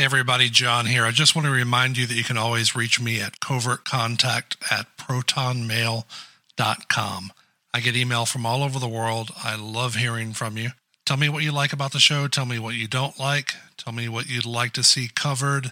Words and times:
Everybody, 0.00 0.48
John 0.48 0.86
here. 0.86 1.04
I 1.04 1.10
just 1.10 1.36
want 1.36 1.44
to 1.44 1.52
remind 1.52 1.98
you 1.98 2.06
that 2.06 2.14
you 2.14 2.24
can 2.24 2.38
always 2.38 2.74
reach 2.74 2.98
me 2.98 3.20
at 3.20 3.38
covertcontact 3.38 4.56
at 4.72 4.86
protonmail.com. 4.96 7.32
I 7.74 7.80
get 7.80 7.94
email 7.94 8.24
from 8.24 8.46
all 8.46 8.62
over 8.62 8.78
the 8.78 8.88
world. 8.88 9.30
I 9.44 9.56
love 9.56 9.96
hearing 9.96 10.32
from 10.32 10.56
you. 10.56 10.70
Tell 11.04 11.18
me 11.18 11.28
what 11.28 11.42
you 11.42 11.52
like 11.52 11.74
about 11.74 11.92
the 11.92 12.00
show. 12.00 12.28
Tell 12.28 12.46
me 12.46 12.58
what 12.58 12.76
you 12.76 12.88
don't 12.88 13.20
like. 13.20 13.52
Tell 13.76 13.92
me 13.92 14.08
what 14.08 14.26
you'd 14.26 14.46
like 14.46 14.72
to 14.72 14.82
see 14.82 15.10
covered. 15.14 15.70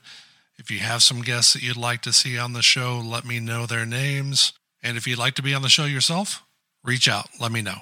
If 0.59 0.71
you 0.71 0.81
have 0.81 1.03
some 1.03 1.23
guests 1.23 1.55
that 1.55 1.63
you'd 1.63 1.79
like 1.79 2.03
to 2.03 2.13
see 2.13 2.37
on 2.37 2.53
the 2.53 2.61
show, 2.61 3.01
let 3.03 3.25
me 3.25 3.41
know 3.41 3.65
their 3.65 3.87
names. 3.87 4.53
And 4.83 4.99
if 4.99 5.07
you'd 5.07 5.19
like 5.19 5.37
to 5.37 5.43
be 5.43 5.55
on 5.55 5.63
the 5.63 5.71
show 5.71 5.87
yourself, 5.87 6.43
reach 6.85 7.09
out. 7.09 7.31
Let 7.41 7.51
me 7.51 7.63
know. 7.63 7.79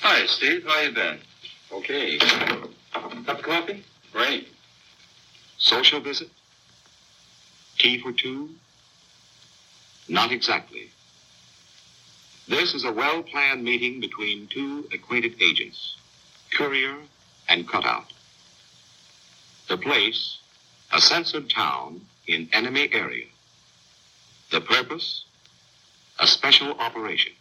Hi, 0.00 0.24
Steve. 0.24 0.64
How 0.66 0.80
you 0.80 0.92
been? 0.92 1.18
Okay. 1.74 2.18
Cup 2.92 3.28
of 3.28 3.42
coffee? 3.42 3.82
Great. 4.12 4.48
Social 5.58 6.00
visit? 6.00 6.28
Tea 7.78 7.98
for 7.98 8.12
two? 8.12 8.50
Not 10.08 10.30
exactly. 10.30 10.90
This 12.46 12.74
is 12.74 12.84
a 12.84 12.92
well 12.92 13.22
planned 13.22 13.64
meeting 13.64 13.98
between 14.00 14.46
two 14.46 14.86
acquainted 14.92 15.42
agents, 15.42 15.96
courier 16.52 16.96
and 17.48 17.68
cutout. 17.68 18.12
The 19.68 19.76
place, 19.76 20.38
a 20.92 21.00
censored 21.00 21.50
town 21.50 22.02
in 22.28 22.48
enemy 22.52 22.88
area. 22.92 23.26
The 24.52 24.60
purpose, 24.60 25.24
a 26.20 26.26
special 26.28 26.72
operation. 26.78 27.32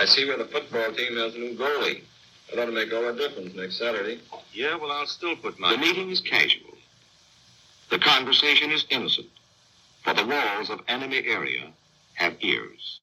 I 0.00 0.06
see 0.06 0.24
where 0.24 0.38
the 0.38 0.46
football 0.46 0.90
team 0.94 1.14
has 1.18 1.34
a 1.34 1.38
new 1.38 1.54
goalie. 1.54 2.00
That 2.48 2.58
ought 2.58 2.64
to 2.64 2.72
make 2.72 2.90
all 2.90 3.02
the 3.02 3.12
difference 3.12 3.54
next 3.54 3.76
Saturday. 3.76 4.18
Yeah, 4.54 4.76
well, 4.76 4.90
I'll 4.90 5.06
still 5.06 5.36
put 5.36 5.58
my. 5.58 5.72
The 5.72 5.78
meeting 5.78 6.10
is 6.10 6.22
casual. 6.22 6.78
The 7.90 7.98
conversation 7.98 8.70
is 8.70 8.86
innocent. 8.88 9.28
For 10.02 10.14
the 10.14 10.24
walls 10.24 10.70
of 10.70 10.80
enemy 10.88 11.22
area 11.26 11.70
have 12.14 12.36
ears. 12.40 13.00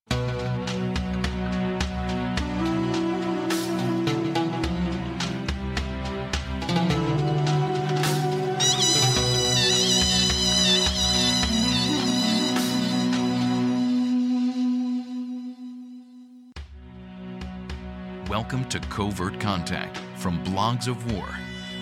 Welcome 18.29 18.65
to 18.65 18.81
Covert 18.81 19.39
Contact 19.39 20.01
from 20.17 20.43
Blogs 20.43 20.89
of 20.89 21.13
War, 21.13 21.25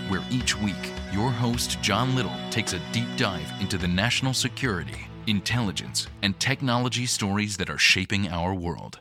where 0.09 0.21
each 0.29 0.55
week 0.61 0.75
your 1.11 1.31
host, 1.31 1.81
John 1.81 2.15
Little, 2.15 2.35
takes 2.51 2.73
a 2.73 2.81
deep 2.91 3.07
dive 3.17 3.51
into 3.59 3.79
the 3.79 3.87
national 3.87 4.35
security, 4.35 5.07
intelligence, 5.25 6.05
and 6.21 6.39
technology 6.39 7.07
stories 7.07 7.57
that 7.57 7.67
are 7.67 7.79
shaping 7.79 8.29
our 8.29 8.53
world. 8.53 8.99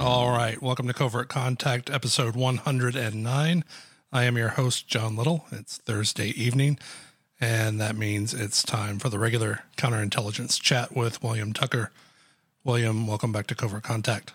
All 0.00 0.32
right. 0.32 0.60
Welcome 0.60 0.88
to 0.88 0.94
Covert 0.94 1.28
Contact, 1.28 1.90
episode 1.90 2.34
109. 2.34 3.64
I 4.12 4.24
am 4.24 4.36
your 4.36 4.48
host, 4.48 4.88
John 4.88 5.14
Little. 5.14 5.46
It's 5.52 5.76
Thursday 5.76 6.30
evening, 6.30 6.80
and 7.40 7.80
that 7.80 7.96
means 7.96 8.34
it's 8.34 8.62
time 8.62 8.98
for 8.98 9.08
the 9.08 9.18
regular 9.18 9.60
counterintelligence 9.76 10.60
chat 10.60 10.94
with 10.96 11.22
William 11.22 11.52
Tucker. 11.52 11.90
William, 12.64 13.06
welcome 13.06 13.32
back 13.32 13.46
to 13.48 13.54
Covert 13.54 13.82
Contact. 13.82 14.32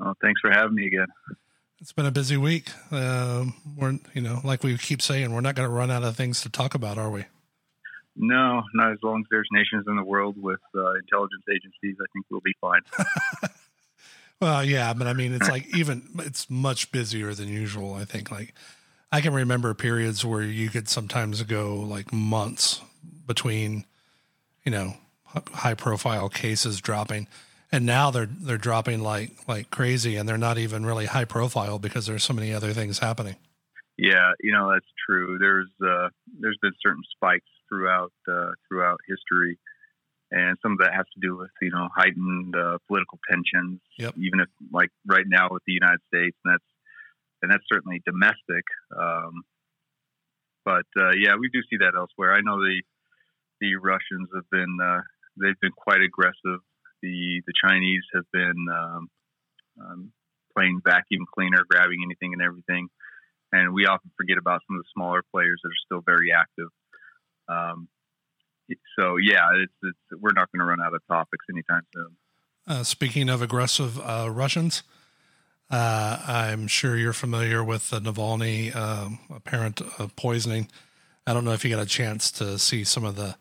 Oh, 0.00 0.14
thanks 0.20 0.40
for 0.40 0.50
having 0.50 0.74
me 0.74 0.86
again. 0.86 1.06
It's 1.80 1.92
been 1.92 2.06
a 2.06 2.10
busy 2.10 2.36
week. 2.36 2.70
Um, 2.92 3.54
we're, 3.76 3.98
you 4.12 4.20
know, 4.20 4.40
like 4.44 4.62
we 4.62 4.76
keep 4.76 5.00
saying, 5.00 5.32
we're 5.32 5.40
not 5.40 5.54
going 5.54 5.68
to 5.68 5.74
run 5.74 5.90
out 5.90 6.02
of 6.02 6.16
things 6.16 6.40
to 6.42 6.50
talk 6.50 6.74
about, 6.74 6.98
are 6.98 7.10
we? 7.10 7.24
No, 8.16 8.62
not 8.74 8.92
as 8.92 8.98
long 9.02 9.20
as 9.20 9.26
there's 9.30 9.48
nations 9.52 9.84
in 9.86 9.96
the 9.96 10.02
world 10.02 10.36
with 10.36 10.60
uh, 10.74 10.94
intelligence 10.94 11.44
agencies. 11.48 11.96
I 12.00 12.06
think 12.12 12.26
we'll 12.30 12.40
be 12.40 12.54
fine. 12.60 12.80
Well, 14.40 14.64
yeah, 14.64 14.92
but 14.92 15.06
I 15.08 15.14
mean, 15.14 15.32
it's 15.34 15.48
like 15.48 15.66
even 15.76 16.02
it's 16.20 16.48
much 16.48 16.92
busier 16.92 17.34
than 17.34 17.48
usual. 17.48 17.94
I 17.94 18.04
think 18.04 18.30
like 18.30 18.54
I 19.10 19.20
can 19.20 19.32
remember 19.32 19.72
periods 19.74 20.24
where 20.24 20.42
you 20.42 20.68
could 20.68 20.88
sometimes 20.88 21.42
go 21.42 21.76
like 21.76 22.12
months 22.12 22.82
between, 23.26 23.84
you 24.64 24.72
know, 24.72 24.94
high 25.52 25.74
profile 25.74 26.28
cases 26.28 26.80
dropping, 26.80 27.26
and 27.72 27.86
now 27.86 28.10
they're 28.10 28.26
they're 28.26 28.58
dropping 28.58 29.02
like 29.02 29.32
like 29.46 29.70
crazy, 29.70 30.16
and 30.16 30.28
they're 30.28 30.38
not 30.38 30.58
even 30.58 30.84
really 30.84 31.06
high 31.06 31.24
profile 31.24 31.78
because 31.78 32.06
there's 32.06 32.24
so 32.24 32.34
many 32.34 32.52
other 32.52 32.72
things 32.72 32.98
happening. 32.98 33.36
Yeah, 33.96 34.32
you 34.40 34.52
know 34.52 34.70
that's 34.72 34.86
true. 35.06 35.38
There's 35.38 35.68
uh, 35.82 36.08
there's 36.38 36.58
been 36.60 36.72
certain 36.82 37.02
spikes 37.16 37.48
throughout 37.68 38.12
uh, 38.30 38.52
throughout 38.68 39.00
history, 39.08 39.58
and 40.30 40.56
some 40.62 40.72
of 40.72 40.78
that 40.78 40.94
has 40.94 41.06
to 41.14 41.20
do 41.20 41.36
with 41.36 41.50
you 41.60 41.70
know 41.70 41.88
heightened 41.94 42.54
uh, 42.54 42.78
political 42.86 43.18
tensions. 43.30 43.80
Yep. 43.98 44.14
Even 44.18 44.40
if 44.40 44.48
like 44.72 44.90
right 45.06 45.26
now 45.26 45.48
with 45.50 45.62
the 45.66 45.72
United 45.72 46.00
States, 46.08 46.36
and 46.44 46.54
that's 46.54 46.64
and 47.42 47.50
that's 47.50 47.64
certainly 47.70 48.02
domestic. 48.04 48.64
Um, 48.96 49.42
but 50.64 50.86
uh, 50.98 51.12
yeah, 51.16 51.36
we 51.38 51.48
do 51.48 51.60
see 51.70 51.78
that 51.78 51.94
elsewhere. 51.96 52.34
I 52.34 52.40
know 52.40 52.58
the 52.60 52.82
the 53.60 53.76
Russians 53.76 54.28
have 54.34 54.48
been 54.50 54.78
uh, 54.82 55.00
they've 55.40 55.58
been 55.60 55.72
quite 55.72 56.02
aggressive. 56.02 56.60
The 57.02 57.42
the 57.46 57.52
Chinese 57.64 58.04
have 58.14 58.24
been 58.32 58.66
um, 58.70 59.08
um, 59.80 60.12
playing 60.56 60.80
vacuum 60.84 61.24
cleaner, 61.34 61.64
grabbing 61.70 62.00
anything 62.04 62.32
and 62.32 62.42
everything, 62.42 62.88
and 63.52 63.72
we 63.72 63.86
often 63.86 64.10
forget 64.16 64.38
about 64.38 64.60
some 64.66 64.76
of 64.76 64.82
the 64.82 64.88
smaller 64.94 65.22
players 65.32 65.60
that 65.62 65.68
are 65.68 65.84
still 65.86 66.02
very 66.04 66.32
active. 66.32 66.68
Um, 67.48 67.88
so 68.98 69.16
yeah, 69.16 69.46
it's, 69.54 69.72
it's 69.82 70.20
we're 70.20 70.34
not 70.34 70.50
going 70.52 70.60
to 70.60 70.66
run 70.66 70.80
out 70.84 70.94
of 70.94 71.00
topics 71.08 71.46
anytime 71.50 71.82
soon. 71.94 72.16
Uh, 72.66 72.82
speaking 72.82 73.30
of 73.30 73.40
aggressive 73.40 73.98
uh, 74.00 74.28
Russians, 74.30 74.82
uh, 75.70 76.22
I'm 76.26 76.66
sure 76.66 76.96
you're 76.96 77.12
familiar 77.12 77.62
with 77.62 77.90
the 77.90 78.00
Navalny 78.00 78.74
um, 78.74 79.18
apparent 79.34 79.80
uh, 79.98 80.08
poisoning. 80.16 80.68
I 81.26 81.34
don't 81.34 81.44
know 81.44 81.52
if 81.52 81.64
you 81.64 81.70
got 81.70 81.82
a 81.82 81.86
chance 81.86 82.30
to 82.32 82.58
see 82.58 82.84
some 82.84 83.04
of 83.04 83.16
the 83.16 83.36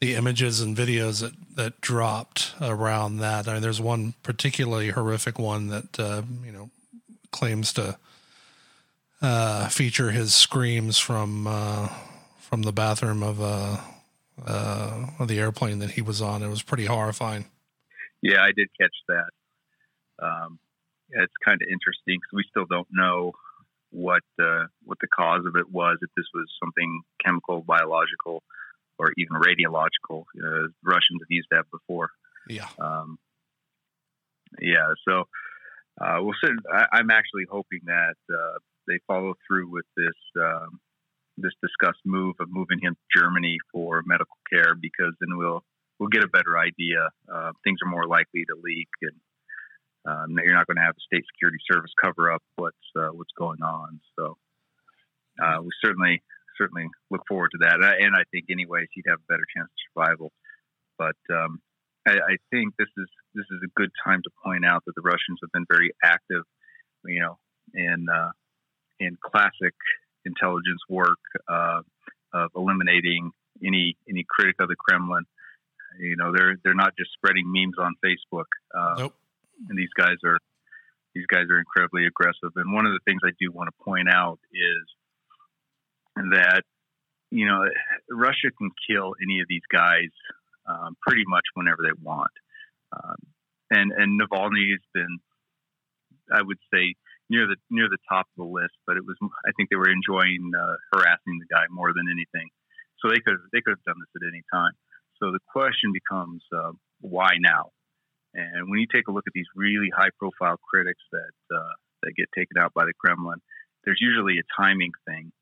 the 0.00 0.14
images 0.14 0.62
and 0.62 0.74
videos 0.74 1.20
that, 1.20 1.34
that 1.56 1.80
dropped 1.82 2.54
around 2.60 3.18
that. 3.18 3.46
I 3.46 3.52
mean, 3.52 3.62
there's 3.62 3.82
one 3.82 4.14
particularly 4.22 4.88
horrific 4.88 5.38
one 5.38 5.68
that 5.68 6.00
uh, 6.00 6.22
you 6.44 6.52
know 6.52 6.70
claims 7.32 7.72
to 7.74 7.98
uh, 9.20 9.68
feature 9.68 10.10
his 10.10 10.34
screams 10.34 10.98
from 10.98 11.46
uh, 11.46 11.88
from 12.38 12.62
the 12.62 12.72
bathroom 12.72 13.22
of 13.22 13.42
uh, 13.42 13.76
of 15.18 15.28
the 15.28 15.38
airplane 15.38 15.80
that 15.80 15.90
he 15.90 16.02
was 16.02 16.22
on. 16.22 16.42
It 16.42 16.48
was 16.48 16.62
pretty 16.62 16.86
horrifying. 16.86 17.46
Yeah, 18.22 18.42
I 18.42 18.52
did 18.52 18.68
catch 18.80 18.94
that. 19.08 19.30
Um, 20.22 20.58
yeah, 21.12 21.22
it's 21.22 21.32
kind 21.44 21.60
of 21.62 21.68
interesting 21.68 22.18
because 22.18 22.32
we 22.34 22.44
still 22.48 22.66
don't 22.68 22.88
know 22.90 23.32
what 23.90 24.22
uh, 24.40 24.64
what 24.84 24.98
the 25.00 25.08
cause 25.08 25.44
of 25.46 25.56
it 25.56 25.70
was. 25.70 25.98
If 26.02 26.10
this 26.16 26.26
was 26.34 26.46
something 26.62 27.02
chemical, 27.24 27.62
biological, 27.62 28.42
or 29.00 29.12
even 29.16 29.36
radiological. 29.40 30.24
Uh, 30.36 30.68
Russians 30.84 31.20
have 31.20 31.30
used 31.30 31.48
that 31.50 31.64
before. 31.72 32.10
Yeah. 32.48 32.68
Um, 32.78 33.18
yeah. 34.60 34.92
So 35.08 35.24
uh, 36.00 36.18
we'll 36.20 36.34
sit, 36.42 36.52
I, 36.72 36.98
I'm 36.98 37.10
actually 37.10 37.44
hoping 37.50 37.80
that 37.86 38.16
uh, 38.30 38.58
they 38.86 38.98
follow 39.06 39.34
through 39.46 39.70
with 39.70 39.86
this 39.96 40.18
um, 40.40 40.80
this 41.38 41.52
discussed 41.62 42.04
move 42.04 42.34
of 42.40 42.48
moving 42.50 42.78
him 42.82 42.94
to 42.94 43.20
Germany 43.20 43.56
for 43.72 44.02
medical 44.04 44.36
care 44.52 44.74
because 44.74 45.14
then 45.20 45.38
we'll 45.38 45.64
we'll 45.98 46.10
get 46.10 46.22
a 46.22 46.28
better 46.28 46.58
idea. 46.58 47.08
Uh, 47.32 47.52
things 47.64 47.78
are 47.84 47.90
more 47.90 48.06
likely 48.06 48.44
to 48.44 48.60
leak, 48.62 48.88
and 49.02 49.16
um, 50.06 50.36
you're 50.44 50.54
not 50.54 50.66
going 50.66 50.76
to 50.76 50.82
have 50.82 50.96
a 50.96 51.04
state 51.06 51.24
security 51.34 51.58
service 51.70 51.92
cover 52.00 52.32
up 52.32 52.42
what's 52.56 52.76
uh, 52.96 53.08
what's 53.12 53.32
going 53.36 53.62
on. 53.62 54.00
So 54.18 54.36
uh, 55.42 55.60
we 55.62 55.70
certainly 55.84 56.22
certainly 56.58 56.88
look 57.10 57.22
forward 57.28 57.50
to 57.52 57.58
that, 57.62 57.80
and 57.80 58.14
I 58.14 58.24
think 58.30 58.46
anyways 58.50 58.88
he'd 58.92 59.08
have 59.08 59.18
a 59.18 59.32
better 59.32 59.44
chance 59.56 59.68
of 59.68 59.80
survival. 59.92 60.32
But 60.98 61.16
um, 61.34 61.60
I, 62.06 62.12
I 62.12 62.36
think 62.50 62.74
this 62.78 62.88
is 62.96 63.08
this 63.34 63.46
is 63.50 63.60
a 63.64 63.70
good 63.76 63.90
time 64.04 64.20
to 64.24 64.30
point 64.44 64.64
out 64.64 64.84
that 64.86 64.92
the 64.94 65.02
Russians 65.02 65.38
have 65.42 65.52
been 65.52 65.66
very 65.70 65.92
active, 66.02 66.44
you 67.04 67.20
know, 67.20 67.38
in 67.74 68.06
uh, 68.08 68.30
in 68.98 69.16
classic 69.22 69.74
intelligence 70.24 70.80
work 70.88 71.18
uh, 71.48 71.80
of 72.32 72.50
eliminating 72.54 73.32
any 73.64 73.96
any 74.08 74.24
critic 74.28 74.56
of 74.60 74.68
the 74.68 74.76
Kremlin. 74.76 75.24
You 75.98 76.16
know, 76.16 76.32
they're 76.34 76.56
they're 76.64 76.74
not 76.74 76.94
just 76.98 77.10
spreading 77.12 77.44
memes 77.46 77.76
on 77.78 77.94
Facebook. 78.04 78.48
Uh, 78.76 78.94
Nope. 78.98 79.14
And 79.68 79.78
these 79.78 79.92
guys 79.96 80.16
are 80.24 80.38
these 81.14 81.26
guys 81.26 81.44
are 81.50 81.58
incredibly 81.58 82.06
aggressive. 82.06 82.52
And 82.54 82.72
one 82.72 82.86
of 82.86 82.92
the 82.92 83.00
things 83.04 83.20
I 83.24 83.30
do 83.40 83.50
want 83.50 83.68
to 83.68 83.84
point 83.84 84.08
out 84.12 84.38
is 84.52 84.86
that 86.32 86.62
you 87.30 87.46
know, 87.46 87.62
Russia 88.10 88.50
can 88.58 88.70
kill 88.88 89.14
any 89.22 89.40
of 89.40 89.46
these 89.48 89.64
guys 89.72 90.10
um, 90.68 90.96
pretty 91.06 91.24
much 91.26 91.44
whenever 91.54 91.78
they 91.82 91.94
want. 92.02 92.32
Um, 92.92 93.16
and 93.70 93.92
and 93.92 94.20
Navalny 94.20 94.70
has 94.74 94.82
been, 94.92 95.18
I 96.32 96.42
would 96.42 96.58
say, 96.74 96.94
near 97.28 97.46
the 97.46 97.56
near 97.70 97.88
the 97.88 98.02
top 98.08 98.26
of 98.26 98.36
the 98.36 98.50
list. 98.50 98.74
But 98.86 98.96
it 98.96 99.04
was, 99.06 99.16
I 99.46 99.52
think 99.56 99.70
they 99.70 99.76
were 99.76 99.90
enjoying 99.90 100.50
uh, 100.54 100.76
harassing 100.92 101.38
the 101.38 101.46
guy 101.50 101.64
more 101.70 101.92
than 101.94 102.06
anything. 102.10 102.50
So 102.98 103.08
they 103.08 103.20
could 103.20 103.38
they 103.52 103.60
could 103.60 103.78
have 103.78 103.86
done 103.86 104.02
this 104.02 104.22
at 104.22 104.26
any 104.26 104.42
time. 104.52 104.72
So 105.22 105.30
the 105.30 105.40
question 105.52 105.92
becomes, 105.92 106.42
uh, 106.50 106.72
why 107.00 107.36
now? 107.38 107.70
And 108.34 108.70
when 108.70 108.78
you 108.80 108.86
take 108.92 109.08
a 109.08 109.12
look 109.12 109.24
at 109.26 109.32
these 109.34 109.48
really 109.56 109.90
high 109.94 110.10
profile 110.18 110.56
critics 110.58 111.02
that 111.12 111.56
uh, 111.56 111.74
that 112.02 112.12
get 112.16 112.28
taken 112.36 112.58
out 112.58 112.72
by 112.74 112.84
the 112.84 112.92
Kremlin, 112.98 113.40
there's 113.84 114.00
usually 114.00 114.38
a 114.38 114.46
timing 114.56 114.92
thing. 115.06 115.32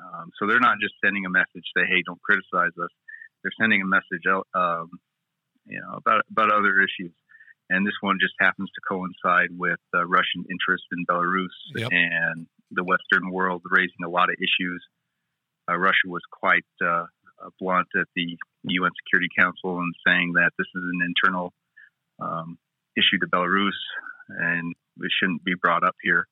Um, 0.00 0.30
so 0.38 0.46
they're 0.46 0.60
not 0.60 0.78
just 0.80 0.94
sending 1.04 1.26
a 1.26 1.30
message 1.30 1.64
say, 1.76 1.84
"Hey, 1.86 2.02
don't 2.04 2.22
criticize 2.22 2.72
us." 2.80 2.90
They're 3.42 3.52
sending 3.60 3.82
a 3.82 3.86
message 3.86 4.24
um, 4.54 4.90
you 5.66 5.80
know, 5.80 5.96
about 5.96 6.22
about 6.30 6.52
other 6.52 6.80
issues. 6.80 7.12
And 7.70 7.86
this 7.86 7.94
one 8.00 8.18
just 8.20 8.34
happens 8.40 8.68
to 8.74 8.80
coincide 8.82 9.50
with 9.56 9.78
uh, 9.94 10.04
Russian 10.04 10.44
interest 10.50 10.82
in 10.90 11.06
Belarus 11.06 11.54
Yep. 11.76 11.88
and 11.92 12.46
the 12.72 12.82
Western 12.82 13.30
world 13.30 13.62
raising 13.70 14.02
a 14.04 14.08
lot 14.08 14.28
of 14.28 14.34
issues. 14.42 14.84
Uh, 15.70 15.78
Russia 15.78 16.08
was 16.08 16.22
quite 16.32 16.66
uh, 16.82 17.06
uh, 17.38 17.50
blunt 17.60 17.86
at 17.94 18.08
the 18.16 18.36
UN 18.64 18.90
Security 19.04 19.28
Council 19.38 19.78
and 19.78 19.94
saying 20.04 20.32
that 20.34 20.50
this 20.58 20.66
is 20.74 20.82
an 20.82 20.98
internal 21.06 21.52
um, 22.20 22.58
issue 22.96 23.18
to 23.20 23.26
Belarus 23.26 23.78
and 24.28 24.74
it 25.00 25.10
shouldn't 25.18 25.44
be 25.44 25.54
brought 25.60 25.84
up 25.84 25.96
here. 26.02 26.26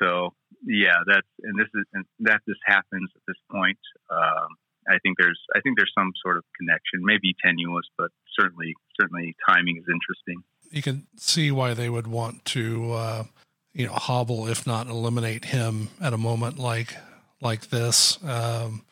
So 0.00 0.30
yeah, 0.64 0.98
that's 1.06 1.26
and 1.42 1.58
this 1.58 1.68
is 1.74 1.84
and 1.92 2.04
that 2.20 2.40
this 2.46 2.56
happens 2.64 3.10
at 3.14 3.22
this 3.26 3.36
point. 3.50 3.78
Um, 4.10 4.48
I 4.88 4.98
think 5.02 5.18
there's 5.18 5.38
I 5.54 5.60
think 5.60 5.76
there's 5.76 5.92
some 5.96 6.12
sort 6.22 6.36
of 6.36 6.44
connection, 6.58 7.00
maybe 7.02 7.34
tenuous, 7.44 7.86
but 7.96 8.10
certainly 8.38 8.74
certainly 9.00 9.34
timing 9.48 9.76
is 9.76 9.84
interesting. 9.90 10.42
You 10.70 10.82
can 10.82 11.06
see 11.16 11.50
why 11.50 11.74
they 11.74 11.88
would 11.88 12.06
want 12.06 12.44
to, 12.46 12.92
uh, 12.92 13.24
you 13.72 13.86
know, 13.86 13.92
hobble 13.92 14.46
if 14.46 14.66
not 14.66 14.86
eliminate 14.86 15.46
him 15.46 15.88
at 16.00 16.12
a 16.12 16.18
moment 16.18 16.58
like 16.58 16.96
like 17.40 17.70
this. 17.70 18.22
Um, 18.24 18.84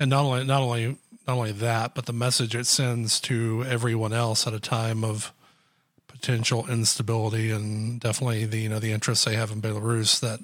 and 0.00 0.10
not 0.10 0.24
only 0.24 0.44
not 0.44 0.62
only 0.62 0.96
not 1.26 1.36
only 1.36 1.52
that, 1.52 1.94
but 1.94 2.06
the 2.06 2.12
message 2.12 2.54
it 2.54 2.66
sends 2.66 3.20
to 3.22 3.64
everyone 3.64 4.12
else 4.12 4.46
at 4.46 4.52
a 4.52 4.60
time 4.60 5.04
of 5.04 5.32
potential 6.06 6.66
instability 6.68 7.50
and 7.50 8.00
definitely 8.00 8.44
the 8.46 8.58
you 8.58 8.68
know 8.68 8.78
the 8.78 8.92
interests 8.92 9.24
they 9.24 9.34
have 9.34 9.50
in 9.50 9.60
Belarus 9.60 10.20
that 10.20 10.40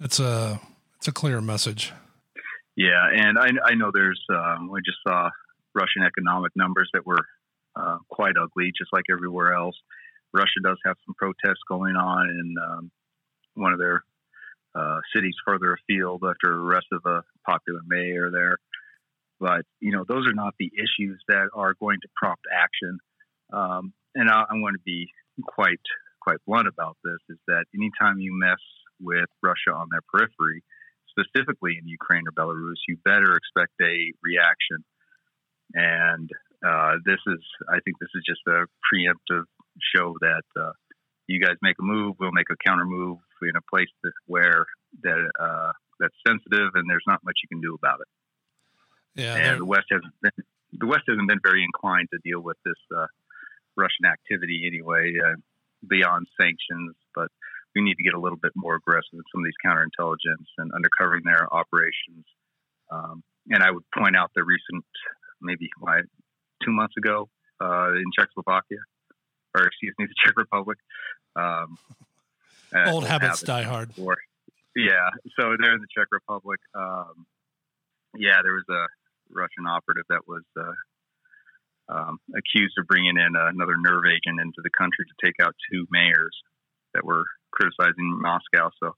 it's 0.00 0.20
a 0.20 0.60
it's 0.98 1.08
a 1.08 1.12
clear 1.12 1.40
message. 1.40 1.92
Yeah, 2.76 3.08
and 3.10 3.38
I, 3.38 3.48
I 3.64 3.74
know 3.74 3.90
there's 3.92 4.22
um, 4.28 4.70
we 4.70 4.80
just 4.84 4.98
saw 5.06 5.30
Russian 5.74 6.02
economic 6.02 6.52
numbers 6.54 6.90
that 6.92 7.06
were 7.06 7.24
uh, 7.74 7.98
quite 8.10 8.36
ugly, 8.40 8.72
just 8.76 8.92
like 8.92 9.04
everywhere 9.10 9.54
else. 9.54 9.76
Russia 10.32 10.60
does 10.62 10.78
have 10.84 10.96
some 11.06 11.14
protests 11.14 11.62
going 11.68 11.96
on 11.96 12.28
in 12.28 12.54
um, 12.62 12.90
one 13.54 13.72
of 13.72 13.78
their 13.78 14.04
uh, 14.74 15.00
cities 15.14 15.34
further 15.46 15.74
afield 15.74 16.22
after 16.28 16.52
arrest 16.52 16.86
of 16.92 17.00
a 17.06 17.22
popular 17.46 17.80
mayor 17.86 18.30
there. 18.30 18.58
But 19.38 19.62
you 19.80 19.92
know, 19.92 20.04
those 20.08 20.26
are 20.26 20.34
not 20.34 20.54
the 20.58 20.70
issues 20.74 21.22
that 21.28 21.48
are 21.54 21.74
going 21.78 21.98
to 22.02 22.08
prompt 22.16 22.44
action. 22.52 22.98
Um, 23.52 23.92
and 24.14 24.30
I, 24.30 24.44
I'm 24.50 24.60
going 24.60 24.74
to 24.74 24.84
be 24.84 25.08
quite 25.46 25.80
quite 26.20 26.38
blunt 26.46 26.68
about 26.68 26.96
this: 27.04 27.18
is 27.28 27.38
that 27.48 27.64
anytime 27.74 28.18
you 28.18 28.32
mess 28.32 28.62
with 29.00 29.28
Russia 29.42 29.74
on 29.74 29.88
their 29.90 30.00
periphery, 30.12 30.62
specifically 31.10 31.76
in 31.80 31.86
Ukraine 31.86 32.24
or 32.26 32.32
Belarus, 32.32 32.80
you 32.88 32.96
better 33.04 33.36
expect 33.36 33.72
a 33.82 34.12
reaction. 34.22 34.84
And 35.74 36.30
uh, 36.64 36.94
this 37.04 37.18
is, 37.26 37.42
I 37.68 37.80
think, 37.84 37.98
this 38.00 38.08
is 38.14 38.24
just 38.26 38.40
a 38.46 38.64
preemptive 38.86 39.44
show 39.94 40.14
that 40.20 40.46
uh, 40.58 40.72
you 41.26 41.44
guys 41.44 41.56
make 41.60 41.76
a 41.80 41.84
move, 41.84 42.16
we'll 42.18 42.32
make 42.32 42.50
a 42.50 42.56
counter 42.64 42.84
move 42.84 43.18
in 43.42 43.56
a 43.56 43.64
place 43.68 43.90
that, 44.02 44.12
where 44.26 44.64
that 45.02 45.30
uh, 45.40 45.72
that's 46.00 46.14
sensitive, 46.26 46.70
and 46.74 46.88
there's 46.88 47.04
not 47.06 47.20
much 47.24 47.36
you 47.42 47.48
can 47.48 47.60
do 47.60 47.74
about 47.74 48.00
it. 48.00 48.08
Yeah, 49.16 49.34
and 49.34 49.60
the 49.60 49.64
West 49.64 49.86
hasn't 49.90 50.14
been 50.22 50.44
the 50.72 50.86
West 50.86 51.04
hasn't 51.08 51.28
been 51.28 51.40
very 51.42 51.64
inclined 51.64 52.08
to 52.12 52.18
deal 52.24 52.40
with 52.40 52.56
this 52.64 52.78
uh, 52.94 53.06
Russian 53.76 54.06
activity 54.06 54.64
anyway, 54.66 55.14
uh, 55.24 55.36
beyond 55.88 56.26
sanctions. 56.38 56.94
But 57.14 57.28
we 57.74 57.82
need 57.82 57.96
to 57.96 58.02
get 58.02 58.14
a 58.14 58.20
little 58.20 58.38
bit 58.38 58.52
more 58.54 58.74
aggressive 58.74 59.14
in 59.14 59.22
some 59.32 59.42
of 59.42 59.44
these 59.44 59.60
counterintelligence 59.64 60.48
and 60.58 60.72
undercovering 60.72 61.24
their 61.24 61.52
operations. 61.52 62.24
Um, 62.90 63.22
and 63.48 63.62
I 63.62 63.70
would 63.70 63.84
point 63.96 64.16
out 64.16 64.30
the 64.34 64.44
recent, 64.44 64.84
maybe 65.40 65.68
why, 65.78 66.00
two 66.64 66.72
months 66.72 66.94
ago 66.96 67.28
uh, 67.60 67.92
in 67.92 68.04
Czechoslovakia, 68.18 68.78
or 69.54 69.66
excuse 69.66 69.94
me, 69.98 70.06
the 70.08 70.14
Czech 70.24 70.36
Republic. 70.36 70.78
Um, 71.36 71.78
uh, 72.74 72.90
Old 72.90 73.06
habits 73.06 73.42
die 73.42 73.62
hard. 73.62 73.94
Before. 73.94 74.16
Yeah, 74.74 75.08
so 75.38 75.56
there 75.58 75.72
in 75.72 75.80
the 75.80 75.86
Czech 75.96 76.08
Republic, 76.10 76.60
um, 76.74 77.26
yeah, 78.16 78.42
there 78.42 78.52
was 78.52 78.64
a 78.68 78.86
Russian 79.30 79.66
operative 79.66 80.04
that 80.08 80.26
was 80.26 80.44
uh, 80.58 80.76
um, 81.88 82.18
accused 82.36 82.74
of 82.78 82.86
bringing 82.86 83.16
in 83.16 83.32
another 83.36 83.76
nerve 83.78 84.04
agent 84.06 84.40
into 84.40 84.60
the 84.62 84.70
country 84.76 85.04
to 85.06 85.26
take 85.26 85.36
out 85.40 85.54
two 85.70 85.86
mayors 85.90 86.34
that 86.94 87.04
were 87.04 87.24
criticizing 87.52 88.20
Moscow. 88.20 88.70
So, 88.82 88.96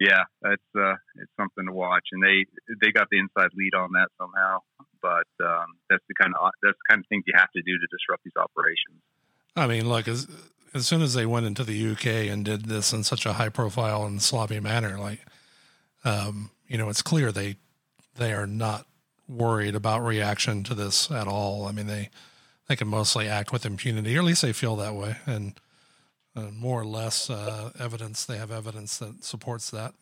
yeah, 0.00 0.24
that's 0.40 0.70
uh, 0.76 0.96
it's 1.16 1.32
something 1.38 1.66
to 1.66 1.72
watch, 1.72 2.08
and 2.12 2.22
they 2.22 2.46
they 2.80 2.90
got 2.90 3.08
the 3.10 3.18
inside 3.18 3.50
lead 3.54 3.74
on 3.74 3.92
that 3.92 4.08
somehow. 4.18 4.58
But 5.02 5.28
um, 5.44 5.76
that's 5.90 6.04
the 6.08 6.14
kind 6.14 6.32
of 6.34 6.50
that's 6.62 6.78
the 6.78 6.88
kind 6.88 7.00
of 7.00 7.06
things 7.08 7.24
you 7.26 7.34
have 7.36 7.50
to 7.52 7.62
do 7.62 7.72
to 7.78 7.86
disrupt 7.90 8.24
these 8.24 8.36
operations. 8.38 9.02
I 9.56 9.66
mean, 9.66 9.88
look 9.88 10.08
as 10.08 10.26
as 10.72 10.86
soon 10.86 11.02
as 11.02 11.14
they 11.14 11.26
went 11.26 11.46
into 11.46 11.64
the 11.64 11.92
UK 11.92 12.32
and 12.32 12.44
did 12.44 12.66
this 12.66 12.92
in 12.92 13.04
such 13.04 13.26
a 13.26 13.34
high 13.34 13.48
profile 13.48 14.04
and 14.04 14.22
sloppy 14.22 14.60
manner, 14.60 14.98
like 14.98 15.20
um, 16.04 16.50
you 16.66 16.78
know, 16.78 16.88
it's 16.88 17.02
clear 17.02 17.32
they 17.32 17.56
they 18.16 18.32
are 18.32 18.46
not 18.46 18.86
worried 19.30 19.74
about 19.74 20.04
reaction 20.04 20.62
to 20.64 20.74
this 20.74 21.10
at 21.10 21.28
all. 21.28 21.66
I 21.66 21.72
mean, 21.72 21.86
they 21.86 22.10
they 22.68 22.76
can 22.76 22.88
mostly 22.88 23.28
act 23.28 23.52
with 23.52 23.66
impunity, 23.66 24.16
or 24.16 24.20
at 24.20 24.24
least 24.24 24.42
they 24.42 24.52
feel 24.52 24.76
that 24.76 24.94
way, 24.94 25.16
and 25.26 25.58
uh, 26.36 26.50
more 26.52 26.80
or 26.80 26.86
less 26.86 27.30
uh, 27.30 27.70
evidence. 27.78 28.24
They 28.24 28.36
have 28.38 28.50
evidence 28.50 28.98
that 28.98 29.24
supports 29.24 29.70
that. 29.70 29.94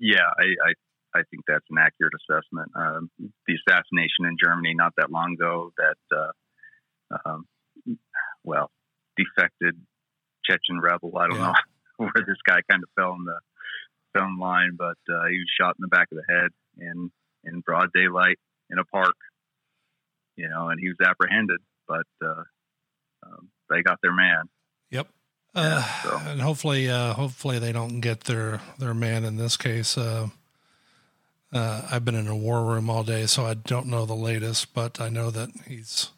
Yeah, 0.00 0.26
I, 0.38 0.42
I, 0.42 1.20
I 1.20 1.22
think 1.30 1.44
that's 1.46 1.64
an 1.70 1.78
accurate 1.78 2.14
assessment. 2.20 2.70
Um, 2.74 3.10
the 3.46 3.54
assassination 3.54 4.26
in 4.26 4.36
Germany 4.42 4.74
not 4.74 4.92
that 4.96 5.10
long 5.10 5.34
ago, 5.34 5.72
that 5.78 6.16
uh, 6.16 7.18
um, 7.24 7.46
well, 8.42 8.70
defected 9.16 9.76
Chechen 10.44 10.80
rebel. 10.80 11.16
I 11.16 11.28
don't 11.28 11.38
yeah. 11.38 11.46
know 11.46 11.54
where 11.98 12.24
this 12.26 12.42
guy 12.46 12.60
kind 12.68 12.82
of 12.82 12.88
fell 12.96 13.12
in 13.12 13.24
the 13.24 13.38
film 14.18 14.38
line, 14.38 14.76
but 14.76 14.98
uh, 15.08 15.26
he 15.30 15.38
was 15.38 15.50
shot 15.60 15.76
in 15.78 15.82
the 15.82 15.88
back 15.88 16.08
of 16.10 16.18
the 16.18 16.34
head 16.34 16.50
in 16.78 17.10
in 17.46 17.60
broad 17.60 17.90
daylight 17.94 18.38
in 18.70 18.78
a 18.78 18.84
park. 18.84 19.16
You 20.36 20.48
know, 20.48 20.68
and 20.68 20.80
he 20.80 20.88
was 20.88 20.96
apprehended, 21.06 21.60
but 21.86 22.06
uh, 22.24 22.42
um, 23.24 23.48
they 23.70 23.82
got 23.82 23.98
their 24.02 24.14
man. 24.14 24.48
Yep. 24.90 25.08
Uh, 25.54 26.02
so. 26.02 26.20
And 26.26 26.40
hopefully, 26.40 26.90
uh, 26.90 27.12
hopefully 27.12 27.60
they 27.60 27.70
don't 27.70 28.00
get 28.00 28.22
their 28.22 28.60
their 28.78 28.94
man 28.94 29.24
in 29.24 29.36
this 29.36 29.56
case. 29.56 29.96
Uh, 29.96 30.28
uh, 31.52 31.86
I've 31.88 32.04
been 32.04 32.16
in 32.16 32.26
a 32.26 32.36
war 32.36 32.64
room 32.64 32.90
all 32.90 33.04
day, 33.04 33.26
so 33.26 33.44
I 33.44 33.54
don't 33.54 33.86
know 33.86 34.04
the 34.04 34.14
latest, 34.14 34.74
but 34.74 35.00
I 35.00 35.08
know 35.08 35.30
that 35.30 35.50
he's 35.68 36.10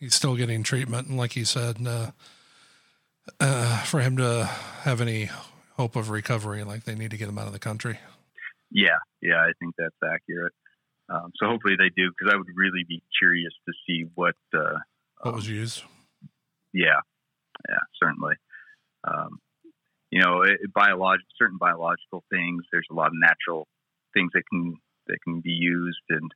he's 0.00 0.16
still 0.16 0.34
getting 0.34 0.64
treatment, 0.64 1.06
and 1.06 1.16
like 1.16 1.36
you 1.36 1.44
said, 1.44 1.76
uh, 1.86 2.10
uh, 3.38 3.78
for 3.84 4.00
him 4.00 4.16
to 4.16 4.50
have 4.82 5.00
any 5.00 5.30
hope 5.76 5.94
of 5.94 6.10
recovery, 6.10 6.64
like 6.64 6.84
they 6.84 6.96
need 6.96 7.12
to 7.12 7.16
get 7.16 7.28
him 7.28 7.38
out 7.38 7.46
of 7.46 7.52
the 7.52 7.60
country. 7.60 8.00
Yeah, 8.74 8.98
yeah, 9.22 9.38
I 9.38 9.52
think 9.60 9.76
that's 9.78 9.94
accurate. 10.04 10.52
Um, 11.08 11.30
so 11.36 11.46
hopefully 11.46 11.76
they 11.78 11.90
do, 11.96 12.10
because 12.10 12.32
I 12.34 12.36
would 12.36 12.48
really 12.56 12.84
be 12.86 13.02
curious 13.18 13.52
to 13.66 13.72
see 13.86 14.04
what 14.14 14.34
what 15.22 15.34
was 15.36 15.48
used. 15.48 15.84
Yeah, 16.72 17.00
yeah, 17.68 17.84
certainly. 18.02 18.34
Um, 19.06 19.38
you 20.10 20.20
know, 20.20 20.42
it, 20.42 20.58
biological 20.74 21.30
certain 21.38 21.58
biological 21.58 22.24
things. 22.30 22.64
There's 22.72 22.88
a 22.90 22.94
lot 22.94 23.08
of 23.08 23.14
natural 23.14 23.68
things 24.12 24.30
that 24.34 24.42
can 24.50 24.76
that 25.06 25.18
can 25.22 25.40
be 25.40 25.52
used, 25.52 26.02
and 26.08 26.30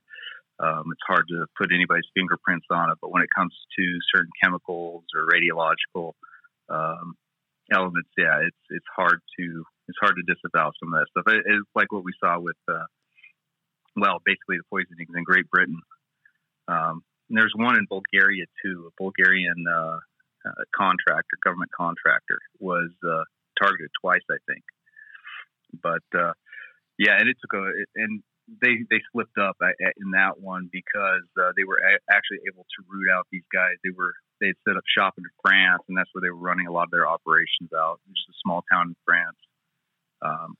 um, 0.59 0.83
it's 0.91 1.01
hard 1.07 1.25
to 1.29 1.45
put 1.57 1.73
anybody's 1.73 2.07
fingerprints 2.15 2.67
on 2.71 2.89
it. 2.89 2.97
But 3.01 3.11
when 3.11 3.23
it 3.23 3.29
comes 3.35 3.53
to 3.77 3.97
certain 4.15 4.31
chemicals 4.41 5.03
or 5.13 5.27
radiological 5.27 6.13
um, 6.69 7.15
elements, 7.71 8.09
yeah, 8.17 8.39
it's 8.47 8.63
it's 8.69 8.85
hard 8.95 9.19
to 9.39 9.63
it's 9.89 9.97
hard 9.99 10.15
to 10.15 10.23
disavow 10.29 10.71
some 10.77 10.93
of 10.93 11.01
that 11.01 11.09
stuff. 11.09 11.25
It, 11.33 11.41
it's 11.49 11.73
like 11.73 11.91
what 11.91 12.05
we 12.05 12.13
saw 12.21 12.39
with, 12.39 12.61
uh, 12.69 12.85
well, 13.97 14.21
basically 14.23 14.61
the 14.61 14.69
poisonings 14.69 15.09
in 15.09 15.23
Great 15.25 15.49
Britain. 15.49 15.81
Um, 16.69 17.01
there's 17.29 17.53
one 17.55 17.75
in 17.75 17.89
Bulgaria 17.89 18.45
too. 18.63 18.89
A 18.89 18.93
Bulgarian 19.01 19.65
uh, 19.67 19.97
uh, 20.45 20.63
contractor, 20.75 21.37
government 21.43 21.71
contractor, 21.73 22.37
was 22.59 22.89
uh, 23.01 23.25
targeted 23.57 23.89
twice, 23.99 24.25
I 24.29 24.37
think. 24.45 24.63
But 25.81 26.05
uh, 26.13 26.33
yeah, 26.97 27.17
and 27.17 27.27
it 27.29 27.37
took 27.41 27.53
a 27.53 27.65
and 27.95 28.21
they 28.61 28.81
they 28.89 29.01
slipped 29.11 29.37
up 29.37 29.57
in 29.61 30.11
that 30.11 30.41
one 30.41 30.69
because 30.71 31.25
uh, 31.37 31.53
they 31.57 31.65
were 31.65 31.77
actually 32.09 32.41
able 32.49 32.65
to 32.65 32.79
root 32.89 33.09
out 33.13 33.27
these 33.31 33.45
guys. 33.53 33.77
They 33.83 33.93
were 33.93 34.13
they 34.41 34.47
had 34.47 34.61
set 34.67 34.77
up 34.77 34.83
shop 34.89 35.13
in 35.17 35.25
France, 35.45 35.83
and 35.87 35.97
that's 35.97 36.09
where 36.13 36.21
they 36.21 36.33
were 36.33 36.41
running 36.41 36.65
a 36.65 36.71
lot 36.71 36.89
of 36.89 36.91
their 36.91 37.07
operations 37.07 37.69
out. 37.77 38.01
It's 38.09 38.25
a 38.29 38.37
small 38.41 38.63
town 38.71 38.89
in 38.89 38.95
France. 39.05 39.37
Um, 40.21 40.55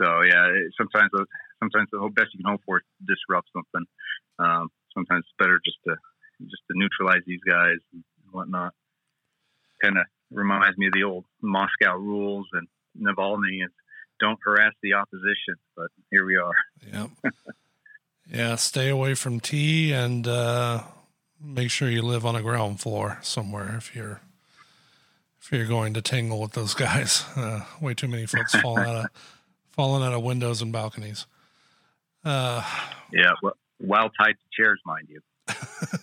so 0.00 0.22
yeah, 0.22 0.48
sometimes 0.76 1.10
sometimes 1.60 1.88
the 1.92 2.10
best 2.14 2.28
you 2.34 2.42
can 2.42 2.52
hope 2.52 2.62
for 2.66 2.78
is 2.78 2.84
to 2.98 3.14
disrupt 3.14 3.48
something. 3.52 3.86
Um, 4.38 4.68
sometimes 4.94 5.24
it's 5.24 5.38
better 5.38 5.60
just 5.64 5.78
to 5.88 5.96
just 6.42 6.62
to 6.70 6.74
neutralize 6.76 7.22
these 7.26 7.42
guys 7.46 7.78
and 7.92 8.02
whatnot. 8.32 8.72
Kind 9.82 9.98
of 9.98 10.04
reminds 10.30 10.78
me 10.78 10.86
of 10.86 10.92
the 10.92 11.04
old 11.04 11.24
Moscow 11.42 11.96
rules 11.96 12.46
and 12.52 12.66
Navalny 12.98 13.60
don't 14.20 14.38
harass 14.44 14.72
the 14.82 14.94
opposition. 14.94 15.56
But 15.76 15.88
here 16.10 16.24
we 16.24 16.36
are. 16.36 16.54
Yep. 16.92 17.10
yeah, 18.32 18.56
stay 18.56 18.88
away 18.88 19.14
from 19.14 19.40
tea 19.40 19.92
and 19.92 20.26
uh, 20.26 20.82
make 21.42 21.70
sure 21.70 21.88
you 21.88 22.02
live 22.02 22.24
on 22.24 22.36
a 22.36 22.42
ground 22.42 22.80
floor 22.80 23.18
somewhere 23.22 23.74
if 23.76 23.94
you're 23.94 24.20
if 25.44 25.52
you're 25.52 25.66
going 25.66 25.92
to 25.92 26.00
tangle 26.00 26.40
with 26.40 26.52
those 26.52 26.74
guys. 26.74 27.24
Uh, 27.36 27.64
way 27.80 27.92
too 27.92 28.08
many 28.08 28.26
folks 28.26 28.54
falling 28.54 28.84
out 28.84 29.04
of 29.04 29.06
falling 29.72 30.02
out 30.04 30.14
of 30.14 30.22
windows 30.22 30.62
and 30.62 30.72
balconies. 30.72 31.26
Uh, 32.24 32.62
yeah, 33.12 33.32
well, 33.42 33.56
while 33.78 34.08
tied 34.08 34.32
to 34.32 34.46
chairs, 34.52 34.80
mind 34.86 35.08
you. 35.10 35.20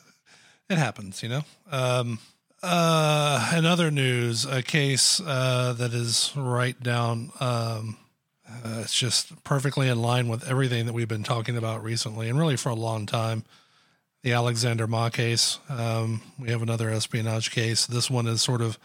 it 0.69 0.77
happens, 0.77 1.23
you 1.23 1.29
know. 1.29 1.41
Um, 1.71 2.19
uh, 2.61 3.53
in 3.57 3.65
other 3.65 3.89
news, 3.89 4.45
a 4.45 4.61
case 4.61 5.21
uh, 5.25 5.73
that 5.77 5.93
is 5.93 6.33
right 6.35 6.81
down. 6.83 7.31
Um, 7.39 7.97
uh, 8.47 8.81
it's 8.81 8.93
just 8.93 9.43
perfectly 9.45 9.87
in 9.87 10.01
line 10.01 10.27
with 10.27 10.47
everything 10.47 10.85
that 10.85 10.93
we've 10.93 11.07
been 11.07 11.23
talking 11.23 11.55
about 11.55 11.81
recently, 11.81 12.29
and 12.29 12.37
really 12.37 12.57
for 12.57 12.69
a 12.69 12.75
long 12.75 13.05
time. 13.05 13.45
The 14.21 14.33
Alexander 14.33 14.85
Ma 14.85 15.09
case. 15.09 15.57
Um, 15.69 16.21
we 16.37 16.49
have 16.49 16.61
another 16.61 16.89
espionage 16.89 17.49
case. 17.51 17.87
This 17.87 18.11
one 18.11 18.27
is 18.27 18.41
sort 18.41 18.61
of 18.61 18.77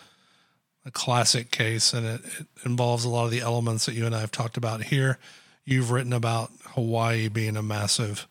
a 0.87 0.91
classic 0.91 1.51
case, 1.51 1.93
and 1.93 2.07
it, 2.07 2.21
it 2.25 2.47
involves 2.65 3.05
a 3.05 3.09
lot 3.09 3.25
of 3.25 3.31
the 3.33 3.41
elements 3.41 3.87
that 3.87 3.95
you 3.95 4.07
and 4.07 4.15
I 4.15 4.21
have 4.21 4.31
talked 4.31 4.57
about 4.57 4.85
here. 4.85 5.19
You've 5.65 5.91
written 5.91 6.13
about 6.13 6.53
Hawaii 6.75 7.29
being 7.29 7.57
a 7.57 7.63
massive 7.63 8.29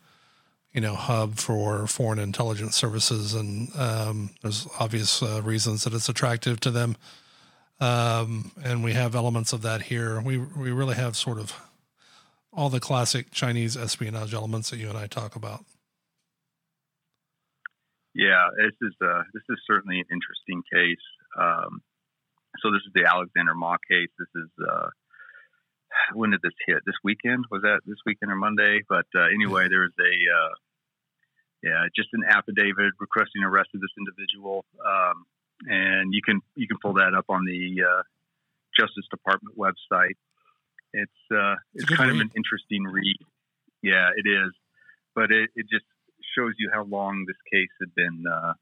you 0.76 0.82
know 0.82 0.96
hub 0.96 1.38
for 1.38 1.86
foreign 1.88 2.20
intelligence 2.20 2.76
services, 2.76 3.34
and 3.34 3.74
um, 3.76 4.32
there's 4.42 4.68
obvious 4.80 5.22
uh, 5.22 5.42
reasons 5.42 5.84
that 5.84 5.94
it's 5.94 6.10
attractive 6.10 6.60
to 6.62 6.72
them. 6.72 6.98
Um, 7.80 8.52
and 8.64 8.84
we 8.84 8.94
have 8.94 9.16
elements 9.16 9.52
of 9.52 9.62
that 9.64 9.84
here. 9.84 10.22
We 10.22 10.38
we 10.38 10.72
really 10.72 10.96
have 10.96 11.16
sort 11.16 11.40
of 11.40 11.54
all 12.54 12.70
the 12.70 12.80
classic 12.80 13.32
Chinese 13.32 13.76
espionage 13.76 14.34
elements 14.34 14.70
that 14.70 14.78
you 14.78 14.88
and 14.90 14.98
I 14.98 15.08
talk 15.08 15.36
about. 15.36 15.66
Yeah, 18.14 18.48
this 18.58 18.76
is 18.82 18.96
uh, 19.02 19.24
this 19.34 19.44
is 19.50 19.58
certainly 19.68 20.00
an 20.00 20.06
interesting 20.10 20.62
case. 20.72 21.06
Um, 21.38 21.82
so 22.66 22.74
this 22.74 22.82
is 22.82 22.94
the 22.96 23.06
Alexander 23.06 23.54
Ma 23.54 23.78
case. 23.90 24.10
This 24.18 24.34
is 24.34 24.50
uh, 24.58 24.90
when 26.14 26.32
did 26.32 26.42
this 26.42 26.58
hit? 26.66 26.82
This 26.86 26.96
weekend 27.04 27.46
was 27.52 27.62
that 27.62 27.82
this 27.86 28.02
weekend 28.06 28.32
or 28.32 28.36
Monday? 28.36 28.82
But 28.90 29.06
uh, 29.14 29.30
anyway, 29.30 29.68
there 29.70 29.82
was 29.82 29.94
a 30.02 30.14
uh, 30.34 30.54
yeah, 31.62 31.86
just 31.96 32.10
an 32.14 32.24
affidavit 32.28 32.94
requesting 33.00 33.44
arrest 33.44 33.70
of 33.76 33.82
this 33.82 33.94
individual, 33.98 34.66
um, 34.82 35.26
and 35.70 36.14
you 36.14 36.22
can 36.26 36.42
you 36.56 36.68
can 36.68 36.78
pull 36.82 36.94
that 36.94 37.14
up 37.14 37.26
on 37.30 37.46
the 37.46 37.84
uh, 37.86 38.04
Justice 38.74 39.06
Department 39.12 39.56
website. 39.58 40.18
It's 40.94 41.22
uh, 41.32 41.56
it's, 41.76 41.86
kind 41.86 42.10
read. 42.10 42.16
of 42.16 42.22
an 42.22 42.32
interesting 42.36 42.84
read. 42.84 43.18
Yeah, 43.84 44.10
it 44.16 44.28
is, 44.28 44.54
but 45.14 45.32
it, 45.32 45.52
it 45.56 45.68
just 45.70 45.86
shows 46.36 46.54
you 46.58 46.72
how 46.74 46.84
long 46.84 47.26
this 47.28 47.38
case 47.54 47.70
had 47.80 47.94
been 47.94 48.24
uh, 48.26 48.54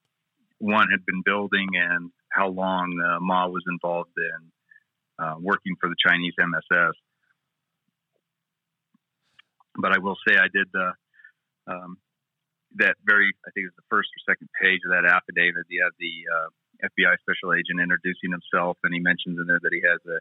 one 0.60 0.88
had 0.92 1.06
been 1.06 1.22
building 1.24 1.70
and 1.76 2.12
how 2.34 2.50
long 2.50 2.94
uh, 3.00 3.20
Ma 3.22 3.48
was 3.48 3.64
involved 3.68 4.18
in 4.18 5.26
uh, 5.26 5.36
working 5.40 5.76
for 5.80 5.90
the 5.90 5.96
Chinese 6.06 6.34
MSS 6.40 6.96
but 9.78 9.92
I 9.92 10.00
will 10.00 10.18
say 10.28 10.36
I 10.38 10.50
did 10.54 10.68
the 10.74 10.94
um, 11.68 11.98
that 12.78 12.96
very 13.06 13.32
I 13.46 13.52
think 13.52 13.68
it's 13.68 13.76
the 13.76 13.90
first 13.90 14.10
or 14.10 14.32
second 14.32 14.50
page 14.62 14.82
of 14.86 14.92
that 14.92 15.06
affidavit. 15.06 15.70
You 15.70 15.84
have 15.84 15.94
the 15.98 16.16
uh, 16.30 16.50
FBI 16.90 17.16
special 17.22 17.54
agent 17.54 17.82
introducing 17.82 18.34
himself, 18.34 18.78
and 18.84 18.94
he 18.94 19.00
mentions 19.00 19.40
in 19.40 19.46
there 19.48 19.62
that 19.62 19.74
he 19.74 19.82
has 19.86 20.02
a, 20.06 20.20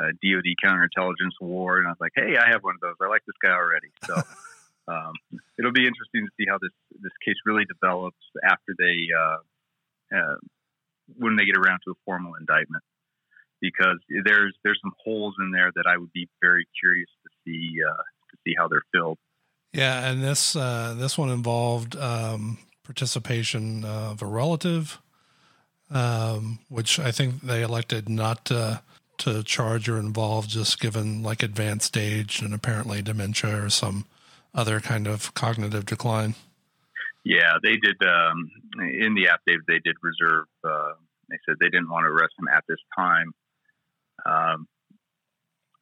a 0.00 0.06
DoD 0.20 0.56
counterintelligence 0.60 1.36
award. 1.40 1.84
And 1.84 1.88
I 1.88 1.92
was 1.92 2.02
like, 2.02 2.16
hey, 2.16 2.36
I 2.36 2.50
have 2.50 2.64
one 2.64 2.74
of 2.74 2.80
those. 2.80 2.96
I 3.00 3.08
like 3.08 3.24
this 3.26 3.38
guy 3.40 3.52
already. 3.52 3.92
So 4.04 4.14
um, 4.88 5.14
it'll 5.58 5.76
be 5.76 5.86
interesting 5.86 6.24
to 6.24 6.32
see 6.36 6.46
how 6.48 6.58
this 6.60 6.74
this 7.00 7.16
case 7.24 7.36
really 7.44 7.64
develops 7.64 8.20
after 8.44 8.74
they 8.76 9.08
uh, 9.12 9.40
uh, 10.12 10.36
when 11.16 11.36
they 11.36 11.44
get 11.44 11.56
around 11.56 11.80
to 11.84 11.92
a 11.92 11.94
formal 12.04 12.34
indictment. 12.34 12.82
Because 13.60 13.98
there's 14.24 14.54
there's 14.62 14.78
some 14.82 14.92
holes 15.04 15.34
in 15.40 15.50
there 15.50 15.72
that 15.74 15.84
I 15.86 15.96
would 15.96 16.12
be 16.12 16.28
very 16.40 16.66
curious 16.80 17.08
to 17.24 17.30
see 17.44 17.74
uh, 17.82 18.02
to 18.30 18.36
see 18.44 18.54
how 18.56 18.68
they're 18.68 18.84
filled. 18.92 19.18
Yeah, 19.72 20.08
and 20.08 20.22
this 20.22 20.54
uh, 20.54 20.94
this 20.96 21.18
one 21.18 21.30
involved 21.30 21.96
um, 21.96 22.58
participation 22.84 23.84
of 23.84 24.22
a 24.22 24.26
relative, 24.26 24.98
um, 25.90 26.60
which 26.68 27.00
I 27.00 27.10
think 27.10 27.42
they 27.42 27.62
elected 27.62 28.08
not 28.08 28.44
to 28.46 28.80
to 29.18 29.42
charge 29.42 29.88
or 29.88 29.98
involve, 29.98 30.46
just 30.46 30.80
given 30.80 31.22
like 31.22 31.42
advanced 31.42 31.96
age 31.96 32.40
and 32.40 32.54
apparently 32.54 33.02
dementia 33.02 33.64
or 33.64 33.68
some 33.68 34.06
other 34.54 34.80
kind 34.80 35.06
of 35.06 35.34
cognitive 35.34 35.84
decline. 35.84 36.34
Yeah, 37.28 37.60
they 37.62 37.76
did 37.76 38.00
um, 38.00 38.48
in 38.80 39.12
the 39.12 39.28
affidavit. 39.28 39.68
They 39.68 39.84
did 39.84 40.00
reserve. 40.00 40.48
Uh, 40.64 40.96
they 41.28 41.36
said 41.44 41.60
they 41.60 41.68
didn't 41.68 41.92
want 41.92 42.08
to 42.08 42.08
arrest 42.08 42.32
him 42.40 42.48
at 42.48 42.64
this 42.64 42.80
time, 42.96 43.36
um, 44.24 44.64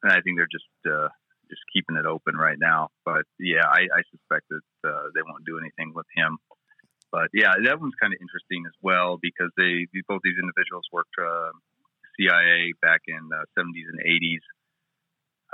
and 0.03 0.11
I 0.11 0.19
think 0.19 0.35
they're 0.35 0.51
just 0.51 0.67
uh, 0.83 1.07
just 1.47 1.63
keeping 1.71 1.95
it 1.95 2.05
open 2.05 2.35
right 2.35 2.59
now. 2.59 2.91
But 3.07 3.23
yeah, 3.39 3.63
I, 3.63 3.87
I 3.87 4.01
suspect 4.11 4.51
that 4.51 4.67
uh, 4.83 5.07
they 5.15 5.23
won't 5.23 5.47
do 5.47 5.55
anything 5.55 5.95
with 5.95 6.05
him. 6.19 6.35
But 7.15 7.31
yeah, 7.31 7.55
that 7.63 7.79
one's 7.79 7.95
kind 7.95 8.11
of 8.11 8.19
interesting 8.19 8.67
as 8.67 8.75
well 8.83 9.15
because 9.15 9.47
they 9.55 9.87
both 10.03 10.19
these 10.27 10.35
individuals 10.35 10.83
worked 10.91 11.15
uh, 11.15 11.55
CIA 12.19 12.75
back 12.83 13.07
in 13.07 13.23
the 13.31 13.47
70s 13.55 13.87
and 13.87 14.03
80s. 14.03 14.43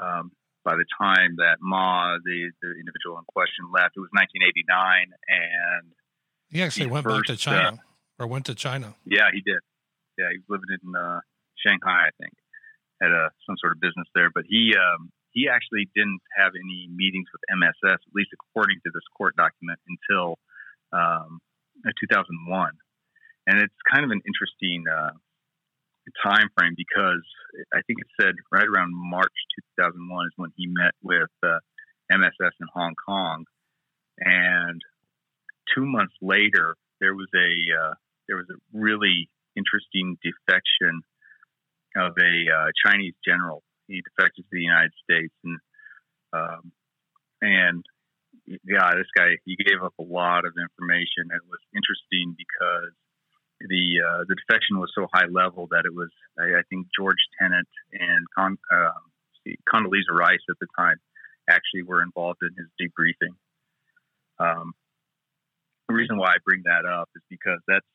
Um, 0.02 0.32
by 0.64 0.76
the 0.76 0.86
time 0.98 1.36
that 1.38 1.60
Ma, 1.62 2.18
the, 2.24 2.52
the 2.62 2.72
individual 2.80 3.20
in 3.20 3.26
question, 3.28 3.68
left, 3.72 3.96
it 3.96 4.04
was 4.04 4.12
1989, 4.16 5.12
and 5.28 5.92
he 6.50 6.64
actually 6.64 6.88
went 6.88 7.04
first, 7.04 7.28
back 7.28 7.36
to 7.36 7.38
China 7.38 7.82
uh, 7.84 8.24
or 8.24 8.28
went 8.28 8.46
to 8.48 8.56
China. 8.56 8.96
Yeah, 9.06 9.28
he 9.34 9.42
did. 9.42 9.60
Yeah, 10.18 10.32
he 10.32 10.40
was 10.40 10.48
living 10.48 10.72
in 10.72 10.96
uh, 10.96 11.20
Shanghai, 11.60 12.08
I 12.08 12.14
think, 12.22 12.34
had 13.02 13.12
a, 13.12 13.34
some 13.46 13.58
sort 13.60 13.74
of 13.74 13.82
business 13.82 14.08
there. 14.14 14.30
But 14.30 14.46
he 14.48 14.78
um, 14.78 15.10
he 15.34 15.50
actually 15.50 15.90
didn't 15.98 16.22
have 16.38 16.54
any 16.54 16.88
meetings 16.94 17.26
with 17.34 17.42
MSS, 17.50 18.00
at 18.00 18.14
least 18.14 18.30
according 18.38 18.78
to 18.86 18.90
this 18.94 19.04
court 19.18 19.36
document, 19.36 19.82
until 19.90 20.38
um, 20.94 21.42
2001. 21.90 22.38
And 23.48 23.60
it's 23.60 23.82
kind 23.90 24.06
of 24.06 24.12
an 24.14 24.22
interesting 24.24 24.86
uh, 24.88 25.18
time 26.24 26.50
frame 26.58 26.74
because 26.76 27.24
I 27.74 27.82
think 27.88 28.00
it 28.00 28.08
said 28.20 28.36
right 28.52 28.68
around 28.68 28.92
March 28.94 29.34
2001 29.80 30.26
is 30.26 30.32
when 30.36 30.52
he 30.58 30.68
met 30.68 30.94
with 31.02 31.30
uh, 31.44 31.60
MSS 32.12 32.54
in 32.60 32.68
Hong 32.74 32.94
Kong, 33.08 33.46
and 34.20 34.82
two 35.76 35.86
months 35.86 36.14
later 36.22 36.76
there 37.00 37.16
was 37.16 37.30
a 37.36 37.52
uh, 37.76 37.94
there 38.28 38.38
was 38.38 38.48
a 38.50 38.60
really 38.74 39.30
interesting 39.56 40.18
defection 40.24 41.02
of 41.96 42.14
a 42.18 42.36
uh, 42.50 42.68
Chinese 42.86 43.14
general 43.26 43.64
he 43.88 44.02
defected 44.02 44.46
to 44.46 44.52
the 44.52 44.62
United 44.62 44.94
States, 45.04 45.34
and 45.44 45.60
um, 46.34 46.72
and 47.42 47.84
yeah, 48.48 48.92
this 48.96 49.12
guy 49.16 49.38
he 49.46 49.56
gave 49.56 49.84
up 49.84 49.94
a 50.00 50.04
lot 50.04 50.46
of 50.46 50.54
information. 50.58 51.30
It 51.32 51.46
was 51.48 51.60
interesting 51.76 52.36
because 52.38 52.96
the 53.68 54.02
uh, 54.04 54.24
the 54.28 54.36
defection 54.36 54.80
was 54.80 54.92
so 54.96 55.08
high 55.14 55.28
level 55.32 55.68
that 55.72 55.84
it 55.86 55.94
was 55.94 56.10
I, 56.40 56.60
I 56.60 56.64
think 56.70 56.88
George 56.98 57.22
Tenet 57.40 57.68
and 57.94 58.26
Con, 58.36 58.58
uh, 58.72 59.00
Condoleezza 59.72 60.12
Rice 60.12 60.44
at 60.50 60.58
the 60.60 60.68
time 60.78 60.98
actually 61.50 61.84
were 61.84 62.02
involved 62.02 62.40
in 62.42 62.52
his 62.58 62.68
debriefing. 62.80 63.36
Um, 64.40 64.74
the 65.88 65.96
reason 65.96 66.18
why 66.18 66.30
I 66.30 66.38
bring 66.46 66.64
that 66.66 66.86
up 66.90 67.10
is 67.16 67.22
because 67.30 67.60
that's 67.68 67.86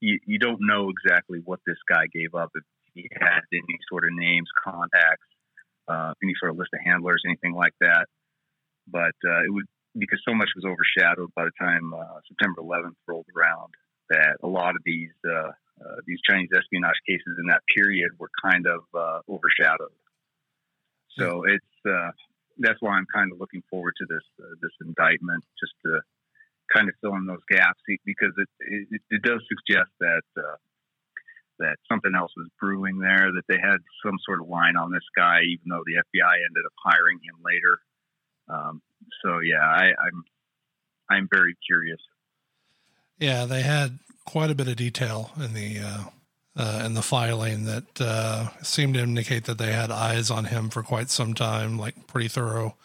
you, 0.00 0.18
you 0.26 0.38
don't 0.38 0.60
know 0.60 0.90
exactly 0.90 1.40
what 1.44 1.60
this 1.66 1.78
guy 1.88 2.06
gave 2.12 2.34
up 2.34 2.50
if 2.54 2.64
he 2.94 3.08
had 3.12 3.40
any 3.52 3.78
sort 3.90 4.04
of 4.04 4.10
names, 4.12 4.48
contacts, 4.64 5.26
uh, 5.88 6.14
any 6.22 6.32
sort 6.38 6.52
of 6.52 6.58
list 6.58 6.70
of 6.74 6.80
handlers, 6.84 7.22
anything 7.26 7.54
like 7.54 7.74
that. 7.80 8.06
But 8.86 9.16
uh, 9.26 9.44
it 9.44 9.52
would 9.52 9.66
because 9.96 10.20
so 10.26 10.34
much 10.34 10.48
was 10.54 10.64
overshadowed 10.64 11.30
by 11.34 11.44
the 11.44 11.56
time 11.58 11.92
uh, 11.92 12.20
September 12.28 12.62
11th 12.62 12.94
rolled 13.06 13.26
around 13.36 13.74
that 14.10 14.36
a 14.42 14.46
lot 14.46 14.76
of 14.76 14.82
these 14.84 15.12
uh, 15.26 15.50
uh, 15.80 15.96
these 16.06 16.18
Chinese 16.28 16.48
espionage 16.56 16.98
cases 17.06 17.38
in 17.38 17.46
that 17.46 17.62
period 17.74 18.10
were 18.18 18.30
kind 18.42 18.66
of 18.66 18.80
uh, 18.94 19.20
overshadowed. 19.28 19.94
So 21.18 21.44
it's 21.44 21.64
that's 22.58 22.80
why 22.80 22.92
I'm 22.92 23.06
kind 23.14 23.32
of 23.32 23.38
looking 23.38 23.62
forward 23.70 23.94
to 23.98 24.06
this 24.08 24.26
uh, 24.40 24.54
this 24.60 24.72
indictment, 24.80 25.44
just 25.58 25.72
to 25.84 26.00
kind 26.74 26.88
of 26.88 26.94
fill 27.00 27.14
in 27.14 27.26
those 27.26 27.44
gaps 27.48 27.80
because 28.04 28.34
it 28.36 28.48
it, 28.60 29.00
it 29.10 29.22
does 29.22 29.40
suggest 29.48 29.90
that 30.00 30.26
uh, 30.36 30.58
that 31.58 31.76
something 31.90 32.12
else 32.14 32.32
was 32.36 32.48
brewing 32.60 32.98
there, 32.98 33.30
that 33.34 33.46
they 33.48 33.58
had 33.60 33.78
some 34.04 34.18
sort 34.24 34.40
of 34.40 34.48
line 34.48 34.76
on 34.76 34.92
this 34.92 35.06
guy, 35.16 35.42
even 35.42 35.66
though 35.70 35.82
the 35.86 35.98
FBI 35.98 36.34
ended 36.34 36.64
up 36.66 36.74
hiring 36.84 37.18
him 37.18 37.34
later. 37.42 37.78
Um, 38.48 38.82
so 39.24 39.40
yeah, 39.40 39.62
I, 39.62 39.90
I'm 39.94 40.24
I'm 41.10 41.28
very 41.30 41.56
curious. 41.66 42.00
Yeah, 43.18 43.46
they 43.46 43.62
had 43.62 43.98
quite 44.24 44.50
a 44.50 44.54
bit 44.54 44.68
of 44.68 44.76
detail 44.76 45.30
in 45.36 45.54
the 45.54 45.78
uh, 45.78 46.04
uh, 46.56 46.82
in 46.84 46.94
the 46.94 47.02
filing 47.02 47.64
that 47.64 48.00
uh, 48.00 48.48
seemed 48.62 48.94
to 48.94 49.00
indicate 49.00 49.44
that 49.44 49.58
they 49.58 49.72
had 49.72 49.90
eyes 49.90 50.30
on 50.30 50.46
him 50.46 50.70
for 50.70 50.82
quite 50.82 51.10
some 51.10 51.34
time, 51.34 51.78
like 51.78 52.06
pretty 52.06 52.28
thorough 52.28 52.76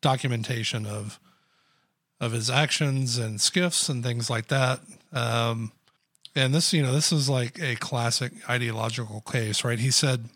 documentation 0.00 0.86
of 0.86 1.18
of 2.20 2.32
his 2.32 2.48
actions 2.48 3.18
and 3.18 3.40
SCIFs 3.40 3.90
and 3.90 4.04
things 4.04 4.30
like 4.30 4.46
that. 4.46 4.80
Um, 5.12 5.72
and 6.36 6.54
this, 6.54 6.72
you 6.72 6.80
know, 6.80 6.92
this 6.92 7.12
is 7.12 7.28
like 7.28 7.60
a 7.60 7.74
classic 7.74 8.32
ideological 8.48 9.22
case, 9.22 9.64
right? 9.64 9.78
He 9.78 9.90
said, 9.90 10.26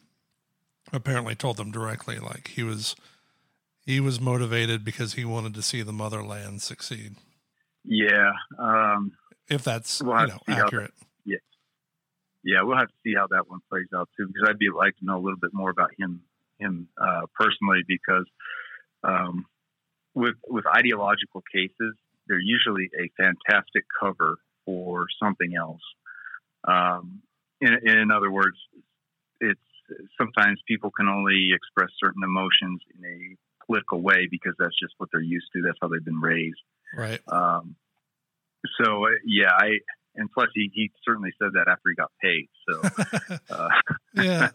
apparently 0.93 1.37
told 1.37 1.57
them 1.57 1.71
directly, 1.71 2.19
like 2.19 2.49
he 2.49 2.65
was, 2.65 2.97
he 3.85 4.01
was 4.01 4.21
motivated 4.21 4.85
because 4.85 5.15
he 5.15 5.25
wanted 5.25 5.55
to 5.55 5.63
see 5.63 5.83
the 5.83 5.93
motherland 5.93 6.61
succeed. 6.61 7.15
Yeah. 7.85 8.33
Um, 8.59 9.13
if 9.49 9.65
that's, 9.65 10.03
we'll 10.03 10.21
you 10.21 10.27
know, 10.29 10.39
accurate. 10.49 10.93
That, 10.99 11.07
yeah. 11.25 11.37
Yeah. 12.45 12.63
We'll 12.63 12.79
have 12.79 12.89
to 12.89 12.95
see 13.05 13.15
how 13.17 13.27
that 13.29 13.49
one 13.49 13.61
plays 13.69 13.87
out 13.95 14.09
too, 14.17 14.27
because 14.27 14.49
I'd 14.49 14.59
be 14.59 14.71
like 14.71 14.97
to 14.99 15.05
know 15.05 15.17
a 15.17 15.23
little 15.23 15.39
bit 15.39 15.53
more 15.53 15.71
about 15.71 15.91
him, 15.99 16.23
him, 16.59 16.89
uh, 17.01 17.23
personally, 17.35 17.83
because, 17.87 18.27
um, 19.05 19.47
with, 20.15 20.37
with 20.49 20.65
ideological 20.67 21.43
cases, 21.53 21.95
they're 22.27 22.41
usually 22.41 22.91
a 22.99 23.11
fantastic 23.17 23.85
cover 24.01 24.39
for 24.65 25.07
something 25.23 25.55
else. 25.57 25.83
Um, 26.67 27.23
in, 27.61 27.75
in 27.87 28.11
other 28.11 28.31
words, 28.31 28.57
it's 29.41 29.61
sometimes 30.19 30.61
people 30.67 30.91
can 30.91 31.09
only 31.09 31.51
express 31.55 31.91
certain 32.03 32.25
emotions 32.25 32.81
in 32.99 33.05
a 33.05 33.65
political 33.65 34.01
way 34.01 34.27
because 34.29 34.55
that's 34.59 34.75
just 34.81 34.95
what 34.99 35.09
they're 35.13 35.21
used 35.21 35.47
to. 35.55 35.63
That's 35.63 35.79
how 35.81 35.89
they've 35.89 36.05
been 36.05 36.21
raised. 36.21 36.59
Right. 36.97 37.21
Um, 37.29 37.77
so 38.81 39.07
yeah, 39.25 39.51
I 39.51 39.79
and 40.15 40.31
plus 40.33 40.49
he, 40.55 40.71
he 40.73 40.91
certainly 41.05 41.31
said 41.41 41.51
that 41.55 41.69
after 41.69 41.91
he 41.91 41.95
got 41.95 42.11
paid. 42.23 42.49
So 42.69 43.37
uh, 43.55 43.69
yeah, 44.15 44.51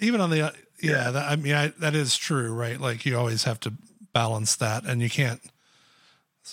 even 0.00 0.20
on 0.20 0.30
the 0.30 0.42
uh, 0.46 0.50
yeah, 0.82 0.92
yeah. 0.92 1.10
That, 1.10 1.30
I 1.30 1.36
mean 1.36 1.54
I, 1.54 1.68
that 1.80 1.94
is 1.94 2.16
true, 2.16 2.52
right? 2.52 2.80
Like 2.80 3.04
you 3.06 3.16
always 3.16 3.44
have 3.44 3.60
to 3.60 3.72
balance 4.12 4.56
that, 4.56 4.84
and 4.84 5.02
you 5.02 5.10
can't 5.10 5.40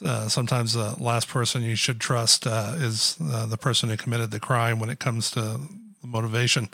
uh, 0.04 0.28
sometimes 0.28 0.74
the 0.74 0.96
last 1.00 1.28
person 1.28 1.62
you 1.62 1.76
should 1.76 2.00
trust 2.00 2.48
uh, 2.48 2.74
is 2.78 3.18
uh, 3.22 3.46
the 3.46 3.58
person 3.58 3.90
who 3.90 3.98
committed 3.98 4.32
the 4.32 4.40
crime 4.40 4.80
when 4.80 4.90
it 4.90 5.00
comes 5.00 5.32
to 5.32 5.60
motivation. 6.02 6.70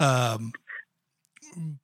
Um, 0.00 0.52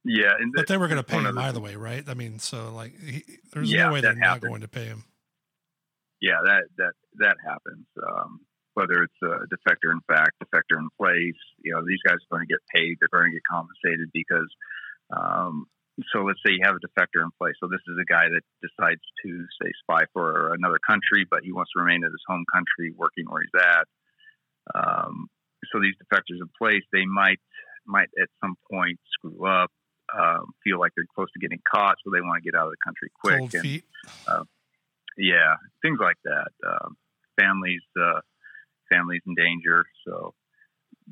yeah, 0.04 0.32
but 0.54 0.66
they 0.66 0.78
were 0.78 0.88
going 0.88 0.96
to 0.96 1.04
pay 1.04 1.18
him 1.18 1.36
either 1.36 1.60
way, 1.60 1.76
right? 1.76 2.02
I 2.08 2.14
mean, 2.14 2.38
so 2.38 2.72
like, 2.72 2.98
he, 2.98 3.22
there's 3.52 3.70
yeah, 3.70 3.86
no 3.86 3.92
way 3.92 4.00
they're 4.00 4.14
not 4.14 4.40
going 4.40 4.62
to 4.62 4.68
pay 4.68 4.86
him. 4.86 5.04
Yeah, 6.20 6.40
that 6.44 6.64
that 6.76 6.94
that 7.18 7.36
happens. 7.44 7.86
Um, 7.96 8.40
whether 8.74 9.02
it's 9.02 9.22
a 9.22 9.46
defector 9.50 9.90
in 9.90 10.00
fact, 10.06 10.38
defector 10.38 10.78
in 10.78 10.88
place, 10.96 11.40
you 11.58 11.74
know, 11.74 11.82
these 11.86 11.98
guys 12.06 12.18
are 12.22 12.36
going 12.36 12.46
to 12.46 12.52
get 12.52 12.62
paid. 12.72 12.96
They're 13.00 13.10
going 13.10 13.32
to 13.32 13.36
get 13.36 13.42
compensated 13.50 14.10
because 14.14 14.46
um, 15.10 15.66
so 16.12 16.22
let's 16.22 16.38
say 16.46 16.52
you 16.52 16.62
have 16.62 16.76
a 16.76 16.84
defector 16.84 17.22
in 17.22 17.30
place. 17.38 17.54
So 17.60 17.66
this 17.66 17.82
is 17.88 17.98
a 18.00 18.06
guy 18.06 18.30
that 18.30 18.44
decides 18.62 19.02
to 19.24 19.30
say 19.60 19.70
spy 19.82 20.04
for 20.12 20.54
another 20.54 20.78
country, 20.78 21.26
but 21.28 21.42
he 21.42 21.52
wants 21.52 21.72
to 21.74 21.82
remain 21.82 22.04
in 22.04 22.10
his 22.10 22.22
home 22.26 22.44
country, 22.52 22.94
working 22.94 23.26
where 23.26 23.42
he's 23.42 23.58
at. 23.58 23.86
Um, 24.74 25.26
so 25.72 25.80
these 25.80 25.94
defectors 25.98 26.38
in 26.38 26.48
place, 26.56 26.84
they 26.92 27.04
might 27.04 27.40
might 27.86 28.08
at 28.20 28.28
some 28.40 28.54
point 28.70 29.00
screw 29.12 29.46
up, 29.46 29.70
um, 30.16 30.52
feel 30.62 30.78
like 30.78 30.92
they're 30.94 31.08
close 31.14 31.28
to 31.32 31.40
getting 31.40 31.60
caught, 31.66 31.96
so 32.04 32.10
they 32.12 32.20
want 32.20 32.42
to 32.42 32.48
get 32.48 32.56
out 32.56 32.66
of 32.66 32.72
the 32.72 32.82
country 32.84 33.10
quick. 33.18 33.38
Cold 33.38 33.54
and, 33.54 33.62
feet. 33.62 33.84
Uh, 34.26 34.44
yeah, 35.18 35.56
things 35.82 35.98
like 36.00 36.16
that. 36.24 36.48
Um, 36.66 36.96
families, 37.38 37.82
uh, 38.00 38.20
families 38.90 39.22
in 39.26 39.34
danger. 39.34 39.84
So 40.06 40.34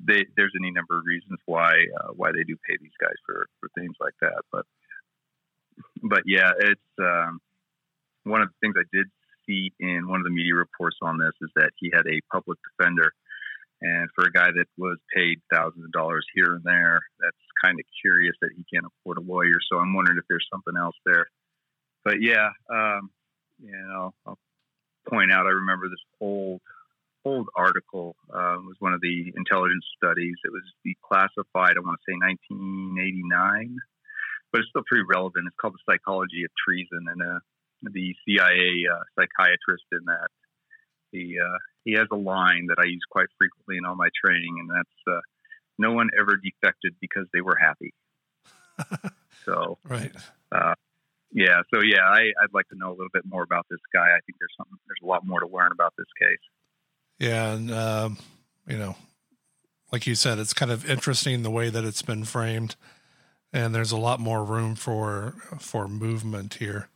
they, 0.04 0.26
there's 0.36 0.52
any 0.58 0.70
number 0.70 0.98
of 0.98 1.04
reasons 1.04 1.40
why 1.46 1.72
uh, 2.00 2.12
why 2.14 2.30
they 2.32 2.44
do 2.44 2.56
pay 2.68 2.76
these 2.80 2.96
guys 3.00 3.16
for, 3.26 3.46
for 3.60 3.68
things 3.78 3.94
like 4.00 4.14
that. 4.20 4.42
But 4.52 4.64
but 6.02 6.22
yeah, 6.24 6.52
it's 6.58 6.80
um, 7.00 7.40
one 8.24 8.42
of 8.42 8.48
the 8.48 8.54
things 8.60 8.76
I 8.78 8.86
did 8.96 9.06
see 9.46 9.72
in 9.78 10.08
one 10.08 10.20
of 10.20 10.24
the 10.24 10.30
media 10.30 10.54
reports 10.54 10.96
on 11.02 11.18
this 11.18 11.32
is 11.40 11.50
that 11.56 11.70
he 11.76 11.90
had 11.92 12.06
a 12.06 12.20
public 12.32 12.58
defender, 12.70 13.12
and 13.82 14.08
for 14.14 14.26
a 14.26 14.32
guy 14.32 14.50
that 14.52 14.66
was 14.78 14.98
paid 15.14 15.40
thousands 15.52 15.84
of 15.84 15.92
dollars 15.92 16.26
here 16.34 16.54
and 16.54 16.64
there, 16.64 17.00
that's 17.20 17.36
kind 17.62 17.78
of 17.78 17.86
curious 18.00 18.36
that 18.40 18.50
he 18.56 18.64
can't 18.72 18.86
afford 18.86 19.18
a 19.18 19.20
lawyer. 19.20 19.58
So 19.70 19.78
I'm 19.78 19.94
wondering 19.94 20.18
if 20.18 20.24
there's 20.28 20.46
something 20.52 20.74
else 20.78 20.96
there. 21.04 21.26
But 22.04 22.22
yeah, 22.22 22.50
um, 22.70 23.10
you 23.62 23.72
know, 23.72 24.14
I'll 24.26 24.38
point 25.08 25.32
out 25.32 25.46
I 25.46 25.50
remember 25.50 25.88
this 25.88 26.02
old 26.20 26.60
old 27.24 27.48
article 27.56 28.14
uh, 28.30 28.56
was 28.62 28.76
one 28.78 28.92
of 28.94 29.00
the 29.00 29.32
intelligence 29.36 29.84
studies. 29.96 30.36
It 30.44 30.52
was 30.52 30.62
declassified, 30.86 31.74
I 31.74 31.82
want 31.82 31.98
to 31.98 32.06
say 32.06 32.14
1989, 32.14 33.76
but 34.52 34.60
it's 34.60 34.70
still 34.70 34.86
pretty 34.86 35.04
relevant. 35.10 35.48
It's 35.48 35.56
called 35.60 35.74
The 35.74 35.92
Psychology 35.92 36.44
of 36.44 36.50
Treason, 36.54 37.10
and 37.10 37.20
uh, 37.20 37.40
the 37.82 38.14
CIA 38.24 38.86
uh, 38.86 39.02
psychiatrist 39.18 39.84
in 39.92 40.04
that 40.06 40.30
he 41.12 41.36
uh, 41.38 41.58
he 41.84 41.92
has 41.92 42.06
a 42.12 42.16
line 42.16 42.66
that 42.68 42.78
I 42.78 42.84
use 42.84 43.02
quite 43.10 43.28
frequently 43.38 43.76
in 43.78 43.84
all 43.84 43.96
my 43.96 44.08
training, 44.24 44.56
and 44.60 44.70
that's 44.70 45.16
uh, 45.16 45.20
"No 45.78 45.92
one 45.92 46.10
ever 46.18 46.36
defected 46.36 46.94
because 47.00 47.26
they 47.32 47.40
were 47.40 47.56
happy." 47.56 47.92
so 49.44 49.78
right. 49.84 50.12
Yeah, 51.36 51.60
so 51.72 51.82
yeah, 51.82 52.00
I, 52.00 52.32
I'd 52.42 52.54
like 52.54 52.66
to 52.70 52.76
know 52.76 52.88
a 52.88 52.96
little 52.96 53.10
bit 53.12 53.24
more 53.26 53.42
about 53.42 53.66
this 53.68 53.78
guy. 53.92 54.06
I 54.06 54.20
think 54.24 54.38
there's 54.40 54.54
something, 54.56 54.78
there's 54.86 55.04
a 55.04 55.06
lot 55.06 55.26
more 55.26 55.38
to 55.38 55.46
learn 55.46 55.70
about 55.70 55.92
this 55.98 56.06
case. 56.18 56.38
Yeah, 57.18 57.52
and 57.52 57.70
um, 57.70 58.16
you 58.66 58.78
know, 58.78 58.96
like 59.92 60.06
you 60.06 60.14
said, 60.14 60.38
it's 60.38 60.54
kind 60.54 60.72
of 60.72 60.88
interesting 60.88 61.42
the 61.42 61.50
way 61.50 61.68
that 61.68 61.84
it's 61.84 62.00
been 62.00 62.24
framed, 62.24 62.76
and 63.52 63.74
there's 63.74 63.92
a 63.92 63.98
lot 63.98 64.18
more 64.18 64.44
room 64.44 64.76
for 64.76 65.34
for 65.58 65.88
movement 65.88 66.54
here. 66.54 66.88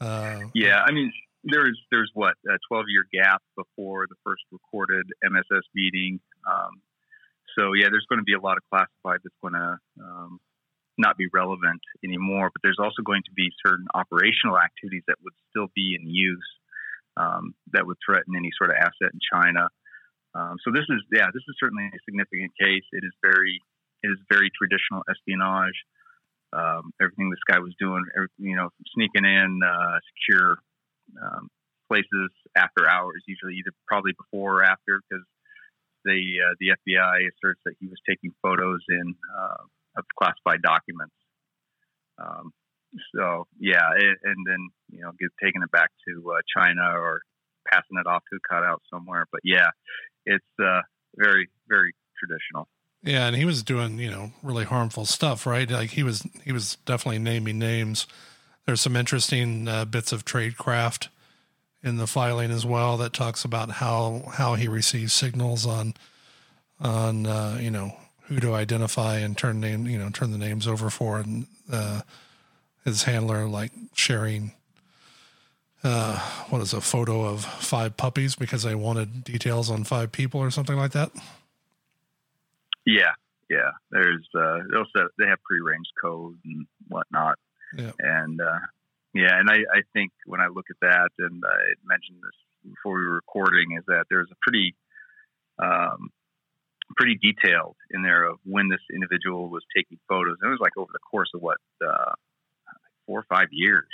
Uh, 0.00 0.40
yeah, 0.52 0.82
I 0.84 0.90
mean, 0.90 1.12
there's 1.44 1.80
there's 1.92 2.10
what 2.12 2.34
a 2.48 2.58
12 2.68 2.86
year 2.88 3.06
gap 3.12 3.40
before 3.56 4.06
the 4.08 4.16
first 4.24 4.42
recorded 4.50 5.06
MSS 5.22 5.62
meeting. 5.76 6.18
Um, 6.52 6.82
so 7.56 7.72
yeah, 7.72 7.86
there's 7.88 8.06
going 8.08 8.18
to 8.18 8.24
be 8.24 8.34
a 8.34 8.40
lot 8.40 8.56
of 8.56 8.64
classified 8.68 9.20
that's 9.22 9.36
going 9.40 9.54
to 9.54 9.78
um, 10.02 10.40
not 10.98 11.16
be 11.16 11.26
relevant 11.32 11.80
anymore. 12.04 12.50
But 12.52 12.62
there's 12.62 12.80
also 12.80 13.02
going 13.04 13.22
to 13.26 13.34
be 13.34 13.50
certain 13.64 13.86
operational 13.94 14.58
activities 14.58 15.02
that 15.08 15.16
would 15.22 15.34
still 15.50 15.68
be 15.74 15.96
in 15.98 16.08
use 16.08 16.50
um, 17.16 17.54
that 17.72 17.86
would 17.86 17.96
threaten 18.04 18.34
any 18.36 18.50
sort 18.56 18.70
of 18.70 18.76
asset 18.76 19.14
in 19.14 19.20
China. 19.32 19.68
Um, 20.34 20.56
so 20.64 20.72
this 20.74 20.86
is, 20.90 21.02
yeah, 21.12 21.30
this 21.32 21.46
is 21.46 21.54
certainly 21.60 21.86
a 21.86 22.00
significant 22.04 22.52
case. 22.58 22.82
It 22.90 23.06
is 23.06 23.14
very, 23.22 23.60
it 24.02 24.08
is 24.08 24.18
very 24.30 24.50
traditional 24.50 25.02
espionage. 25.08 25.78
Um, 26.52 26.90
everything 27.00 27.30
this 27.30 27.42
guy 27.46 27.58
was 27.58 27.74
doing, 27.78 28.04
you 28.38 28.56
know, 28.56 28.70
sneaking 28.94 29.24
in 29.24 29.60
uh, 29.62 29.98
secure 30.14 30.58
um, 31.18 31.50
places 31.88 32.30
after 32.56 32.88
hours, 32.88 33.22
usually 33.26 33.54
either 33.54 33.70
probably 33.86 34.12
before 34.12 34.62
or 34.62 34.64
after, 34.64 35.02
because 35.02 35.26
the 36.04 36.20
uh, 36.44 36.54
the 36.60 36.74
FBI 36.78 37.26
asserts 37.26 37.60
that 37.64 37.74
he 37.80 37.86
was 37.86 37.98
taking 38.08 38.30
photos 38.42 38.80
in 38.88 39.14
uh, 39.38 39.64
of 39.96 40.04
classified 40.18 40.62
documents. 40.62 41.14
Um, 42.18 42.52
so 43.14 43.46
yeah, 43.58 43.90
it, 43.96 44.18
and 44.22 44.46
then 44.46 44.68
you 44.90 45.02
know, 45.02 45.10
get 45.18 45.30
taking 45.42 45.62
it 45.62 45.70
back 45.70 45.90
to 46.08 46.32
uh, 46.32 46.40
China 46.56 46.98
or 46.98 47.22
passing 47.70 47.98
it 47.98 48.06
off 48.06 48.22
to 48.32 48.36
a 48.36 48.54
cutout 48.54 48.82
somewhere. 48.92 49.26
But 49.32 49.40
yeah, 49.44 49.70
it's 50.26 50.44
uh, 50.62 50.80
very 51.16 51.48
very 51.68 51.94
traditional. 52.18 52.68
Yeah, 53.02 53.26
and 53.26 53.36
he 53.36 53.44
was 53.44 53.62
doing 53.62 53.98
you 53.98 54.10
know 54.10 54.32
really 54.42 54.64
harmful 54.64 55.04
stuff, 55.06 55.46
right? 55.46 55.70
Like 55.70 55.90
he 55.90 56.02
was 56.02 56.26
he 56.44 56.52
was 56.52 56.76
definitely 56.86 57.18
naming 57.18 57.58
names. 57.58 58.06
There's 58.66 58.80
some 58.80 58.96
interesting 58.96 59.68
uh, 59.68 59.84
bits 59.84 60.12
of 60.12 60.24
tradecraft 60.24 61.08
in 61.82 61.98
the 61.98 62.06
filing 62.06 62.50
as 62.50 62.64
well 62.64 62.96
that 62.96 63.12
talks 63.12 63.44
about 63.44 63.72
how 63.72 64.22
how 64.32 64.54
he 64.54 64.68
receives 64.68 65.12
signals 65.12 65.66
on 65.66 65.94
on 66.80 67.26
uh, 67.26 67.58
you 67.60 67.70
know 67.70 67.94
who 68.26 68.40
to 68.40 68.54
identify 68.54 69.18
and 69.18 69.36
turn 69.36 69.60
name 69.60 69.86
you 69.86 69.98
know 69.98 70.10
turn 70.10 70.30
the 70.30 70.38
names 70.38 70.66
over 70.66 70.90
for 70.90 71.18
and 71.18 71.46
uh, 71.70 72.00
his 72.84 73.04
handler 73.04 73.46
like 73.46 73.72
sharing 73.94 74.52
uh, 75.84 76.18
what 76.48 76.62
is 76.62 76.72
a 76.72 76.80
photo 76.80 77.24
of 77.26 77.44
five 77.44 77.96
puppies 77.96 78.34
because 78.34 78.62
they 78.62 78.74
wanted 78.74 79.22
details 79.22 79.70
on 79.70 79.84
five 79.84 80.10
people 80.10 80.40
or 80.40 80.50
something 80.50 80.76
like 80.76 80.92
that. 80.92 81.10
Yeah, 82.86 83.12
yeah. 83.50 83.70
There's 83.90 84.26
uh, 84.34 84.60
they 84.70 84.78
also 84.78 85.08
they 85.18 85.26
have 85.26 85.42
prearranged 85.42 85.92
code 86.02 86.38
and 86.44 86.66
whatnot. 86.88 87.38
Yeah. 87.76 87.92
And 87.98 88.40
uh, 88.40 88.60
yeah, 89.12 89.38
and 89.38 89.50
I, 89.50 89.56
I 89.56 89.82
think 89.92 90.12
when 90.26 90.40
I 90.40 90.46
look 90.46 90.66
at 90.70 90.76
that, 90.80 91.10
and 91.18 91.42
I 91.46 91.74
mentioned 91.86 92.18
this 92.22 92.72
before 92.74 92.98
we 92.98 93.06
were 93.06 93.16
recording, 93.16 93.76
is 93.76 93.84
that 93.86 94.06
there's 94.08 94.30
a 94.30 94.36
pretty 94.40 94.74
um, 95.58 96.10
pretty 96.96 97.18
detailed 97.20 97.76
in 97.90 98.02
there 98.02 98.24
of 98.24 98.38
when 98.44 98.68
this 98.68 98.80
individual 98.92 99.48
was 99.48 99.62
taking 99.76 99.98
photos. 100.08 100.36
And 100.40 100.48
it 100.48 100.52
was 100.52 100.60
like 100.60 100.76
over 100.76 100.90
the 100.92 100.98
course 101.10 101.30
of 101.34 101.42
what 101.42 101.58
uh, 101.86 102.12
four 103.06 103.20
or 103.20 103.26
five 103.28 103.48
years, 103.52 103.88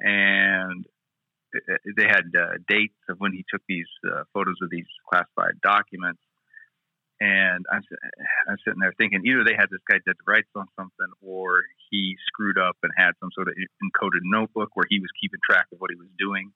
and 0.00 0.84
they 1.96 2.04
had 2.04 2.30
uh, 2.38 2.58
dates 2.68 2.94
of 3.08 3.18
when 3.18 3.32
he 3.32 3.44
took 3.50 3.62
these 3.68 3.88
uh, 4.06 4.24
photos 4.34 4.56
of 4.62 4.70
these 4.70 4.86
classified 5.08 5.60
documents. 5.62 6.20
And 7.20 7.64
I'm, 7.72 7.82
I'm 8.48 8.58
sitting 8.64 8.78
there 8.80 8.94
thinking 8.96 9.26
either 9.26 9.42
they 9.42 9.56
had 9.58 9.70
this 9.70 9.82
guy 9.90 9.98
dead 10.06 10.14
to 10.14 10.24
rights 10.26 10.50
on 10.54 10.66
something, 10.78 11.10
or 11.20 11.64
he 11.90 12.14
screwed 12.28 12.58
up 12.58 12.76
and 12.82 12.92
had 12.96 13.12
some 13.18 13.30
sort 13.34 13.48
of 13.48 13.54
encoded 13.82 14.22
notebook 14.22 14.70
where 14.74 14.86
he 14.88 15.00
was 15.00 15.10
keeping 15.20 15.40
track 15.42 15.66
of 15.72 15.80
what 15.80 15.90
he 15.90 15.96
was 15.96 16.10
doing. 16.18 16.52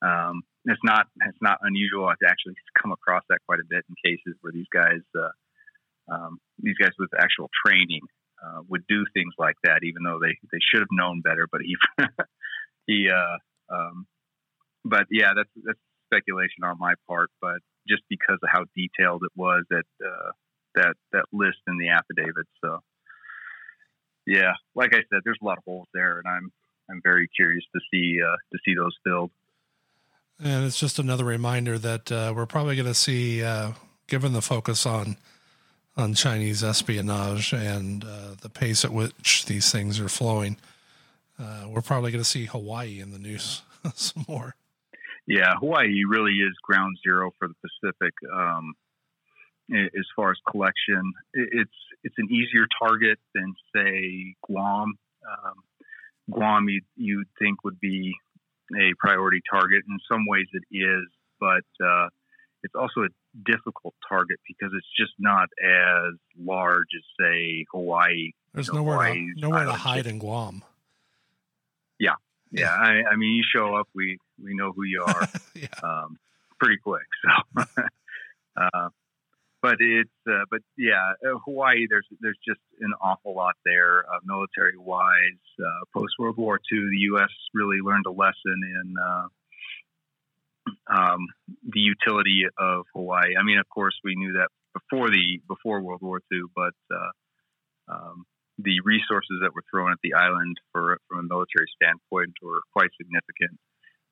Um, 0.00 0.42
it's 0.68 0.84
not 0.84 1.06
it's 1.26 1.40
not 1.40 1.58
unusual 1.62 2.06
to 2.08 2.28
actually 2.28 2.54
come 2.80 2.92
across 2.92 3.24
that 3.28 3.38
quite 3.46 3.60
a 3.60 3.68
bit 3.68 3.84
in 3.88 3.94
cases 4.04 4.36
where 4.40 4.52
these 4.52 4.68
guys 4.72 5.00
uh, 5.16 5.32
um, 6.12 6.38
these 6.58 6.76
guys 6.80 6.92
with 6.98 7.10
actual 7.18 7.50
training 7.64 8.02
uh, 8.44 8.60
would 8.68 8.86
do 8.88 9.04
things 9.14 9.34
like 9.38 9.56
that, 9.64 9.80
even 9.82 10.02
though 10.04 10.18
they, 10.20 10.36
they 10.52 10.58
should 10.62 10.80
have 10.80 10.92
known 10.92 11.20
better. 11.20 11.48
But 11.50 11.62
he 11.62 11.76
he 12.86 13.08
uh, 13.10 13.74
um, 13.74 14.06
but 14.84 15.06
yeah, 15.10 15.32
that's 15.36 15.50
that's 15.64 15.78
speculation 16.06 16.64
on 16.64 16.76
my 16.78 16.94
part. 17.08 17.30
But 17.40 17.58
just 17.88 18.02
because 18.08 18.38
of 18.42 18.48
how 18.50 18.64
detailed 18.76 19.22
it 19.24 19.32
was 19.36 19.64
that 19.70 19.88
uh, 20.04 20.30
that 20.74 20.94
that 21.12 21.24
list 21.32 21.58
in 21.66 21.78
the 21.78 21.88
affidavit, 21.88 22.46
so 22.64 22.80
yeah, 24.26 24.52
like 24.74 24.94
I 24.94 25.02
said, 25.10 25.20
there's 25.24 25.40
a 25.42 25.44
lot 25.44 25.58
of 25.58 25.64
holes 25.64 25.88
there, 25.94 26.18
and 26.18 26.28
I'm 26.28 26.52
I'm 26.90 27.00
very 27.02 27.28
curious 27.34 27.64
to 27.74 27.80
see 27.92 28.18
uh, 28.22 28.36
to 28.52 28.58
see 28.64 28.74
those 28.74 28.96
filled. 29.04 29.30
And 30.40 30.64
it's 30.64 30.78
just 30.78 30.98
another 30.98 31.24
reminder 31.24 31.78
that 31.78 32.12
uh, 32.12 32.32
we're 32.34 32.46
probably 32.46 32.76
going 32.76 32.86
to 32.86 32.94
see, 32.94 33.42
uh, 33.42 33.72
given 34.06 34.32
the 34.32 34.42
focus 34.42 34.86
on 34.86 35.16
on 35.96 36.14
Chinese 36.14 36.62
espionage 36.62 37.52
and 37.52 38.04
uh, 38.04 38.34
the 38.40 38.48
pace 38.48 38.84
at 38.84 38.92
which 38.92 39.46
these 39.46 39.72
things 39.72 39.98
are 39.98 40.08
flowing, 40.08 40.56
uh, 41.40 41.64
we're 41.68 41.82
probably 41.82 42.12
going 42.12 42.22
to 42.22 42.28
see 42.28 42.44
Hawaii 42.44 43.00
in 43.00 43.10
the 43.10 43.18
news 43.18 43.62
some 43.94 44.24
more. 44.28 44.54
Yeah, 45.26 45.54
Hawaii 45.58 46.04
really 46.08 46.34
is 46.34 46.54
ground 46.62 46.96
zero 47.02 47.32
for 47.38 47.48
the 47.48 47.54
Pacific 47.60 48.14
um, 48.32 48.74
as 49.70 50.06
far 50.14 50.30
as 50.30 50.38
collection. 50.48 51.12
It's 51.34 51.70
it's 52.04 52.14
an 52.16 52.28
easier 52.30 52.66
target 52.80 53.18
than 53.34 53.54
say 53.74 54.36
Guam. 54.46 54.94
Um, 55.28 55.54
Guam, 56.30 56.68
you 56.68 56.80
you'd 56.96 57.28
think 57.38 57.64
would 57.64 57.80
be 57.80 58.14
a 58.76 58.92
priority 58.98 59.40
target. 59.50 59.82
In 59.88 59.98
some 60.10 60.26
ways, 60.26 60.46
it 60.52 60.64
is, 60.70 61.04
but 61.40 61.64
uh, 61.84 62.08
it's 62.62 62.74
also 62.74 63.02
a 63.02 63.08
difficult 63.44 63.94
target 64.08 64.38
because 64.46 64.72
it's 64.76 64.86
just 64.98 65.12
not 65.18 65.48
as 65.62 66.14
large 66.38 66.88
as, 66.96 67.04
say, 67.20 67.64
Hawaii. 67.72 68.32
There's 68.54 68.68
you 68.68 68.74
know, 68.74 68.80
nowhere 68.80 69.14
to, 69.14 69.32
nowhere 69.36 69.64
to 69.64 69.72
hide 69.72 70.06
in 70.06 70.18
Guam. 70.18 70.62
Yeah, 71.98 72.14
yeah. 72.50 72.74
I, 72.74 73.02
I, 73.10 73.16
mean, 73.16 73.34
you 73.34 73.42
show 73.54 73.74
up, 73.74 73.88
we 73.94 74.18
we 74.42 74.54
know 74.54 74.72
who 74.72 74.84
you 74.84 75.04
are, 75.06 75.28
yeah. 75.54 75.68
um, 75.82 76.18
pretty 76.58 76.78
quick. 76.78 77.06
So, 77.24 77.64
uh, 78.56 78.88
but 79.62 79.76
it's 79.80 80.10
uh, 80.28 80.44
but 80.50 80.60
yeah, 80.76 81.12
uh, 81.24 81.38
Hawaii. 81.44 81.86
There's 81.88 82.06
there's 82.20 82.38
just 82.46 82.60
an 82.80 82.92
awful 83.00 83.34
lot 83.34 83.56
there, 83.64 84.04
uh, 84.08 84.18
military 84.24 84.76
wise. 84.76 85.42
Uh, 85.58 85.84
Post 85.92 86.14
World 86.18 86.36
War 86.36 86.60
II, 86.72 86.78
the 86.90 86.98
U.S. 87.12 87.30
really 87.54 87.78
learned 87.82 88.06
a 88.06 88.10
lesson 88.10 88.34
in 88.46 88.94
uh, 88.98 89.26
um, 90.94 91.26
the 91.64 91.80
utility 91.80 92.44
of 92.58 92.84
Hawaii. 92.94 93.36
I 93.38 93.42
mean, 93.42 93.58
of 93.58 93.68
course, 93.68 93.94
we 94.04 94.14
knew 94.14 94.34
that 94.34 94.48
before 94.74 95.10
the 95.10 95.40
before 95.48 95.80
World 95.80 96.02
War 96.02 96.20
II, 96.32 96.42
but 96.54 96.74
uh, 96.92 97.92
um, 97.92 98.26
the 98.58 98.80
resources 98.84 99.38
that 99.42 99.54
were 99.54 99.64
thrown 99.70 99.90
at 99.90 99.98
the 100.02 100.14
island 100.14 100.56
for 100.72 100.98
from 101.08 101.18
a 101.18 101.22
military 101.22 101.66
standpoint 101.74 102.34
were 102.42 102.60
quite 102.72 102.90
significant. 102.96 103.58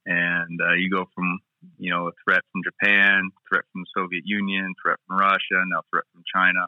And 0.07 0.61
you 0.79 0.91
go 0.91 1.07
from 1.15 1.41
you 1.79 1.90
know, 1.90 2.09
a 2.09 2.12
threat 2.25 2.42
from 2.53 2.62
Japan, 2.64 3.31
threat 3.49 3.64
from 3.73 3.83
the 3.83 3.87
Soviet 3.97 4.23
Union, 4.25 4.75
threat 4.83 4.99
from 5.07 5.19
Russia, 5.19 5.62
now 5.66 5.83
threat 5.90 6.05
from 6.12 6.23
China. 6.33 6.66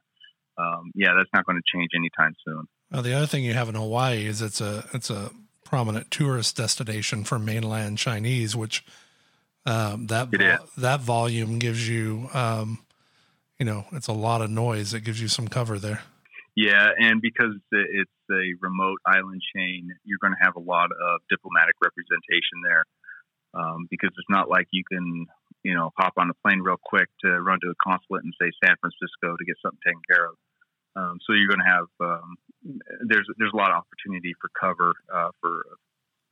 Um, 0.58 0.90
yeah, 0.94 1.14
that's 1.16 1.30
not 1.32 1.46
going 1.46 1.56
to 1.56 1.78
change 1.78 1.90
anytime 1.94 2.34
soon. 2.44 2.66
Well, 2.90 3.02
the 3.02 3.14
other 3.14 3.26
thing 3.26 3.44
you 3.44 3.54
have 3.54 3.68
in 3.68 3.74
Hawaii 3.74 4.26
is 4.26 4.42
it's 4.42 4.60
a 4.60 4.84
it's 4.92 5.10
a 5.10 5.30
prominent 5.64 6.10
tourist 6.10 6.56
destination 6.56 7.24
for 7.24 7.38
mainland 7.38 7.98
Chinese, 7.98 8.56
which 8.56 8.84
um, 9.66 10.06
that 10.06 10.28
vo- 10.28 10.66
that 10.78 11.00
volume 11.00 11.58
gives 11.58 11.88
you, 11.88 12.28
um, 12.32 12.78
you 13.58 13.66
know, 13.66 13.84
it's 13.92 14.08
a 14.08 14.12
lot 14.12 14.40
of 14.40 14.50
noise. 14.50 14.94
It 14.94 15.04
gives 15.04 15.20
you 15.20 15.28
some 15.28 15.46
cover 15.46 15.78
there. 15.78 16.02
Yeah, 16.56 16.88
and 16.98 17.20
because 17.20 17.54
it's 17.70 18.10
a 18.32 18.54
remote 18.60 18.98
island 19.06 19.42
chain, 19.54 19.90
you're 20.04 20.18
going 20.20 20.32
to 20.32 20.44
have 20.44 20.56
a 20.56 20.60
lot 20.60 20.86
of 20.90 21.20
diplomatic 21.30 21.76
representation 21.80 22.64
there 22.64 22.82
um, 23.58 23.86
because 23.90 24.10
it's 24.16 24.30
not 24.30 24.48
like 24.48 24.68
you 24.70 24.84
can, 24.90 25.26
you 25.64 25.74
know, 25.74 25.90
hop 25.98 26.14
on 26.16 26.30
a 26.30 26.34
plane 26.46 26.60
real 26.60 26.78
quick 26.82 27.08
to 27.24 27.40
run 27.40 27.58
to 27.60 27.70
a 27.70 27.74
consulate 27.82 28.22
and 28.24 28.32
say 28.40 28.50
San 28.64 28.76
Francisco 28.80 29.36
to 29.36 29.44
get 29.44 29.56
something 29.60 29.80
taken 29.84 30.02
care 30.08 30.26
of. 30.26 30.34
Um, 30.96 31.18
so 31.26 31.34
you're 31.34 31.48
going 31.48 31.60
to 31.60 31.70
have 31.70 31.88
um, 32.00 32.36
there's 33.06 33.26
there's 33.38 33.52
a 33.52 33.56
lot 33.56 33.70
of 33.70 33.82
opportunity 33.82 34.34
for 34.40 34.50
cover 34.58 34.94
uh, 35.12 35.30
for 35.40 35.62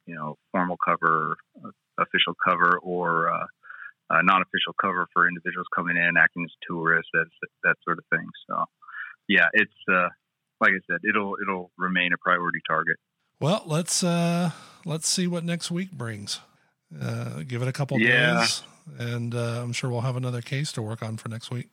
you 0.06 0.14
know 0.14 0.36
formal 0.52 0.76
cover, 0.76 1.36
uh, 1.64 1.70
official 1.98 2.34
cover, 2.46 2.78
or 2.82 3.30
uh, 3.30 3.46
uh, 4.10 4.22
non-official 4.22 4.74
cover 4.80 5.06
for 5.12 5.28
individuals 5.28 5.66
coming 5.74 5.96
in 5.96 6.16
acting 6.16 6.44
as 6.44 6.52
tourists, 6.68 7.10
that 7.12 7.26
that 7.64 7.76
sort 7.84 7.98
of 7.98 8.04
thing. 8.10 8.26
So 8.48 8.64
yeah, 9.28 9.48
it's 9.52 9.72
uh, 9.90 10.08
like 10.60 10.72
I 10.72 10.82
said, 10.90 11.00
it'll 11.08 11.36
it'll 11.40 11.70
remain 11.76 12.12
a 12.12 12.18
priority 12.18 12.60
target. 12.66 12.96
Well, 13.40 13.62
let's 13.66 14.02
uh, 14.02 14.50
let's 14.84 15.08
see 15.08 15.26
what 15.26 15.44
next 15.44 15.70
week 15.70 15.92
brings. 15.92 16.40
Uh, 17.00 17.42
give 17.46 17.62
it 17.62 17.68
a 17.68 17.72
couple 17.72 17.98
yeah. 17.98 18.40
days, 18.40 18.62
and 18.98 19.34
uh, 19.34 19.62
I'm 19.62 19.72
sure 19.72 19.90
we'll 19.90 20.02
have 20.02 20.16
another 20.16 20.40
case 20.40 20.72
to 20.72 20.82
work 20.82 21.02
on 21.02 21.16
for 21.16 21.28
next 21.28 21.50
week. 21.50 21.68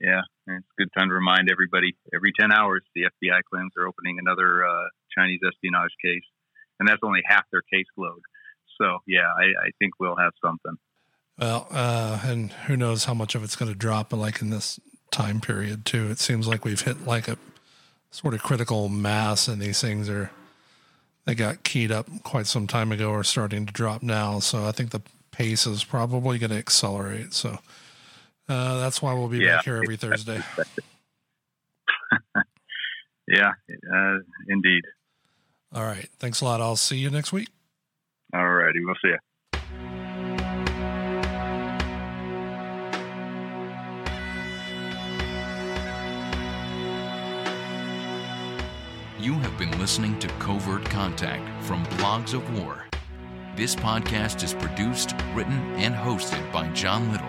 Yeah, 0.00 0.20
it's 0.46 0.64
a 0.78 0.80
good 0.82 0.90
time 0.96 1.08
to 1.08 1.14
remind 1.14 1.50
everybody 1.50 1.96
every 2.14 2.32
10 2.38 2.52
hours 2.52 2.82
the 2.94 3.02
FBI 3.02 3.40
claims 3.50 3.72
they're 3.74 3.88
opening 3.88 4.18
another 4.20 4.64
uh, 4.64 4.84
Chinese 5.16 5.40
espionage 5.46 5.90
case, 6.02 6.22
and 6.78 6.88
that's 6.88 7.00
only 7.02 7.20
half 7.26 7.44
their 7.50 7.62
caseload. 7.62 8.20
So, 8.80 8.98
yeah, 9.06 9.26
I, 9.36 9.66
I 9.66 9.70
think 9.80 9.94
we'll 9.98 10.16
have 10.16 10.32
something. 10.44 10.78
Well, 11.38 11.66
uh, 11.70 12.20
and 12.24 12.52
who 12.52 12.76
knows 12.76 13.04
how 13.04 13.14
much 13.14 13.34
of 13.34 13.42
it's 13.42 13.56
going 13.56 13.70
to 13.70 13.76
drop, 13.76 14.12
like 14.12 14.40
in 14.40 14.50
this 14.50 14.78
time 15.10 15.40
period, 15.40 15.84
too. 15.84 16.10
It 16.10 16.20
seems 16.20 16.46
like 16.46 16.64
we've 16.64 16.80
hit 16.80 17.04
like 17.04 17.26
a 17.26 17.36
sort 18.12 18.34
of 18.34 18.42
critical 18.42 18.88
mass, 18.88 19.48
and 19.48 19.60
these 19.60 19.80
things 19.80 20.08
are 20.08 20.30
they 21.28 21.34
got 21.34 21.62
keyed 21.62 21.92
up 21.92 22.06
quite 22.22 22.46
some 22.46 22.66
time 22.66 22.90
ago 22.90 23.12
are 23.12 23.22
starting 23.22 23.66
to 23.66 23.72
drop 23.72 24.02
now. 24.02 24.38
So 24.38 24.64
I 24.64 24.72
think 24.72 24.92
the 24.92 25.02
pace 25.30 25.66
is 25.66 25.84
probably 25.84 26.38
going 26.38 26.52
to 26.52 26.56
accelerate. 26.56 27.34
So 27.34 27.58
uh, 28.48 28.80
that's 28.80 29.02
why 29.02 29.12
we'll 29.12 29.28
be 29.28 29.40
yeah. 29.40 29.56
back 29.56 29.66
here 29.66 29.76
every 29.76 29.98
Thursday. 29.98 30.40
yeah, 33.28 33.52
uh, 33.94 34.16
indeed. 34.48 34.84
All 35.74 35.84
right. 35.84 36.08
Thanks 36.18 36.40
a 36.40 36.46
lot. 36.46 36.62
I'll 36.62 36.76
see 36.76 36.96
you 36.96 37.10
next 37.10 37.30
week. 37.30 37.50
All 38.32 38.48
righty. 38.48 38.82
We'll 38.82 38.94
see 39.02 39.08
you. 39.08 39.18
You 49.28 49.34
have 49.40 49.58
been 49.58 49.78
listening 49.78 50.18
to 50.20 50.28
Covert 50.38 50.86
Contact 50.86 51.62
from 51.62 51.84
Blogs 51.98 52.32
of 52.32 52.58
War. 52.58 52.86
This 53.56 53.76
podcast 53.76 54.42
is 54.42 54.54
produced, 54.54 55.14
written, 55.34 55.60
and 55.74 55.94
hosted 55.94 56.50
by 56.50 56.66
John 56.68 57.12
Little. 57.12 57.28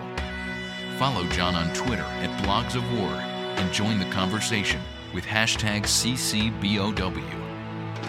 Follow 0.98 1.28
John 1.28 1.54
on 1.54 1.70
Twitter 1.74 2.00
at 2.00 2.42
Blogs 2.42 2.74
of 2.74 2.90
War 2.98 3.10
and 3.10 3.70
join 3.70 3.98
the 3.98 4.06
conversation 4.06 4.80
with 5.12 5.24
hashtag 5.24 5.82
CCBOW. 5.82 7.22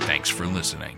Thanks 0.05 0.29
for 0.29 0.45
listening. 0.45 0.97